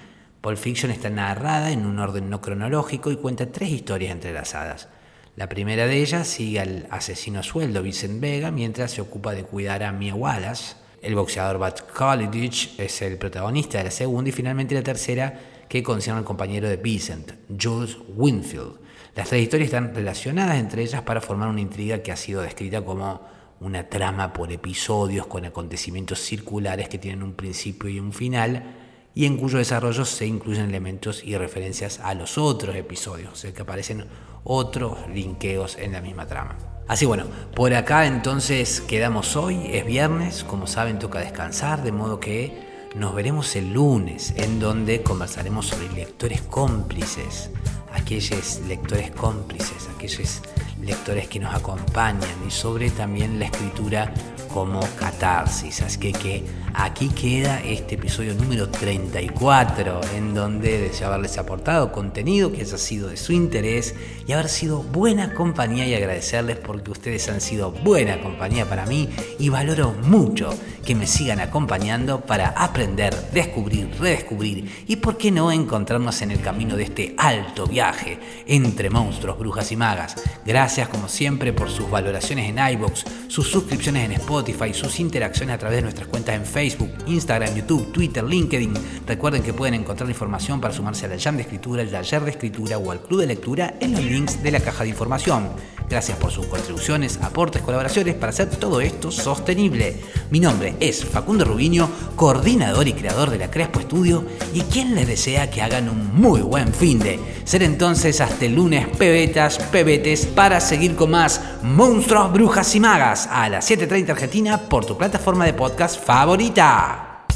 Pulp 0.41 0.59
Fiction 0.59 0.91
está 0.91 1.09
narrada 1.09 1.71
en 1.71 1.87
un 1.87 2.01
orden 2.01 2.29
no 2.29 2.41
cronológico 2.41 3.13
y 3.13 3.17
cuenta 3.17 3.51
tres 3.51 3.71
historias 3.71 4.13
entrelazadas. 4.13 4.89
La 5.37 5.49
primera 5.49 5.87
de 5.87 6.03
ellas 6.03 6.27
sigue 6.27 6.59
al 6.59 6.89
asesino 6.91 7.45
sueldo 7.45 7.81
Vincent 7.81 8.21
Vega 8.21 8.51
mientras 8.51 8.91
se 8.91 9.01
ocupa 9.01 9.35
de 9.35 9.45
cuidar 9.45 9.85
a 9.85 9.93
Mia 9.93 10.17
Wallace. 10.17 10.75
El 11.01 11.15
boxeador 11.15 11.59
Bud 11.59 11.79
College 11.97 12.71
es 12.77 13.03
el 13.03 13.19
protagonista 13.19 13.79
de 13.79 13.85
la 13.85 13.91
segunda 13.93 14.31
y 14.31 14.33
finalmente 14.33 14.75
la 14.75 14.83
tercera 14.83 15.39
que 15.69 15.85
concierne 15.85 16.19
al 16.19 16.25
compañero 16.25 16.69
de 16.69 16.77
Vincent, 16.77 17.35
Jules 17.57 17.97
Winfield. 18.17 18.81
Las 19.15 19.29
tres 19.29 19.43
historias 19.43 19.69
están 19.69 19.95
relacionadas 19.95 20.57
entre 20.59 20.83
ellas 20.83 21.03
para 21.03 21.21
formar 21.21 21.49
una 21.49 21.61
intriga 21.61 22.03
que 22.03 22.11
ha 22.11 22.17
sido 22.17 22.43
descrita 22.43 22.85
como 22.85 23.38
una 23.61 23.88
trama 23.88 24.33
por 24.33 24.53
episodios 24.53 25.27
con 25.27 25.44
acontecimientos 25.44 26.21
circulares 26.21 26.88
que 26.88 26.99
tienen 26.99 27.23
un 27.23 27.35
principio 27.35 27.88
y 27.88 27.99
un 27.99 28.12
final 28.12 28.77
y 29.14 29.27
en 29.27 29.37
cuyo 29.37 29.59
desarrollo 29.59 30.05
se 30.05 30.27
incluyen 30.27 30.68
elementos 30.68 31.25
y 31.25 31.37
referencias 31.37 31.99
a 32.01 32.14
los 32.14 32.38
otros 32.38 32.77
episodios, 32.77 33.33
o 33.33 33.37
sea 33.37 33.53
que 33.53 33.62
aparecen 33.62 34.07
otros 34.44 34.97
linkeos 35.12 35.77
en 35.77 35.92
la 35.92 36.01
misma 36.01 36.27
trama. 36.27 36.57
Así 36.87 37.05
bueno, 37.05 37.25
por 37.55 37.75
acá 37.75 38.07
entonces 38.07 38.81
quedamos 38.81 39.37
hoy, 39.37 39.61
es 39.73 39.85
viernes, 39.85 40.44
como 40.44 40.66
saben 40.66 40.99
toca 40.99 41.18
descansar, 41.18 41.83
de 41.83 41.92
modo 41.92 42.21
que 42.21 42.66
nos 42.94 43.14
veremos 43.14 43.57
el 43.57 43.73
lunes, 43.73 44.33
en 44.37 44.59
donde 44.61 45.03
conversaremos 45.03 45.66
sobre 45.66 45.90
lectores 45.92 46.40
cómplices, 46.42 47.51
aquellos 47.92 48.61
lectores 48.68 49.11
cómplices, 49.11 49.88
aquellos 49.94 50.42
lectores 50.88 51.29
que 51.29 51.38
nos 51.38 51.55
acompañan 51.55 52.31
y 52.46 52.51
sobre 52.51 52.90
también 52.90 53.38
la 53.38 53.44
escritura 53.44 54.12
como 54.48 54.81
catarsis. 54.98 55.83
Así 55.83 55.98
que, 55.98 56.44
aquí 56.74 57.09
queda 57.11 57.61
este 57.61 57.96
episodio 57.96 58.35
número 58.35 58.68
34, 58.68 60.01
en 60.16 60.35
donde 60.35 60.79
deseo 60.79 61.09
haberles 61.09 61.38
aportado 61.38 61.92
contenido 61.92 62.53
que 62.53 62.62
haya 62.62 62.79
sido 62.79 63.09
de 63.09 63.16
su 63.16 63.33
interés 63.33 63.94
y 64.27 64.33
haber 64.33 64.48
sido 64.48 64.83
buena 64.83 65.35
compañía 65.35 65.87
y 65.87 65.94
agradecerles 65.94 66.57
porque 66.57 66.90
ustedes 66.90 67.29
han 67.29 67.40
sido 67.40 67.72
buena 67.72 68.20
compañía 68.20 68.68
para 68.68 68.87
mí 68.87 69.09
y 69.38 69.48
valoro 69.48 69.92
mucho 70.05 70.51
que 70.85 70.94
me 70.94 71.07
sigan 71.07 71.40
acompañando 71.40 72.20
para 72.20 72.48
aprender, 72.48 73.14
descubrir, 73.33 73.90
redescubrir 73.98 74.85
y 74.87 74.96
por 74.96 75.18
qué 75.18 75.31
no 75.31 75.53
encontrarnos 75.53 76.22
en 76.22 76.31
el 76.31 76.40
camino 76.40 76.77
de 76.77 76.85
este 76.85 77.14
alto 77.18 77.66
viaje 77.66 78.18
entre 78.46 78.88
monstruos, 78.88 79.38
brujas 79.38 79.70
y 79.72 79.77
magas. 79.77 80.16
Gracias 80.46 80.78
como 80.87 81.09
siempre 81.09 81.53
por 81.53 81.71
sus 81.71 81.91
valoraciones 81.91 82.49
en 82.49 82.59
iBox, 82.75 83.05
sus 83.27 83.49
suscripciones 83.49 84.05
en 84.05 84.12
Spotify, 84.12 84.73
sus 84.73 85.01
interacciones 85.01 85.57
a 85.57 85.59
través 85.59 85.79
de 85.79 85.83
nuestras 85.83 86.07
cuentas 86.07 86.37
en 86.37 86.45
Facebook, 86.45 86.91
Instagram, 87.07 87.57
YouTube, 87.57 87.91
Twitter, 87.91 88.23
LinkedIn. 88.23 88.75
Recuerden 89.05 89.43
que 89.43 89.53
pueden 89.53 89.75
encontrar 89.75 90.09
información 90.09 90.61
para 90.61 90.73
sumarse 90.73 91.07
al 91.07 91.19
Jam 91.19 91.37
de 91.37 91.43
Escritura, 91.43 91.83
al 91.83 91.91
taller 91.91 92.23
de 92.23 92.31
escritura 92.31 92.79
o 92.79 92.93
al 92.93 93.01
club 93.01 93.21
de 93.21 93.27
lectura 93.27 93.75
en 93.81 93.93
los 93.93 94.05
links 94.05 94.41
de 94.41 94.53
la 94.53 94.61
caja 94.61 94.85
de 94.85 94.91
información. 94.91 95.49
Gracias 95.88 96.19
por 96.19 96.31
sus 96.31 96.47
contribuciones, 96.47 97.19
aportes, 97.23 97.62
colaboraciones 97.62 98.14
para 98.14 98.31
hacer 98.31 98.51
todo 98.51 98.83
esto 98.83 99.11
sostenible. 99.11 99.97
Mi 100.31 100.38
nombre 100.38 100.75
es 100.81 101.03
Facundo 101.03 101.47
Rubiño, 101.47 101.88
coordinador 102.14 102.87
y 102.88 102.93
creador 102.93 103.31
de 103.31 103.38
la 103.38 103.51
Crespo 103.51 103.81
Estudio 103.81 104.27
y 104.53 104.61
quien 104.62 104.95
les 104.95 105.07
desea 105.07 105.51
que 105.51 105.62
hagan 105.62 105.88
un 105.88 106.14
muy 106.14 106.43
buen 106.43 106.75
fin 106.75 106.99
de. 106.99 107.19
Ser 107.45 107.62
entonces 107.62 108.21
hasta 108.21 108.45
el 108.45 108.57
lunes, 108.57 108.87
pebetas, 108.99 109.59
pebetes, 109.73 110.27
seguir 110.61 110.94
con 110.97 111.11
más 111.11 111.40
Monstruos, 111.62 112.33
Brujas 112.33 112.75
y 112.75 112.81
Magas 112.81 113.29
a 113.31 113.49
las 113.49 113.71
7.30 113.71 114.11
Argentina 114.11 114.59
por 114.59 114.85
tu 114.85 114.97
plataforma 114.97 115.44
de 115.44 115.55
podcast 115.55 116.03
favorita. 116.05 117.27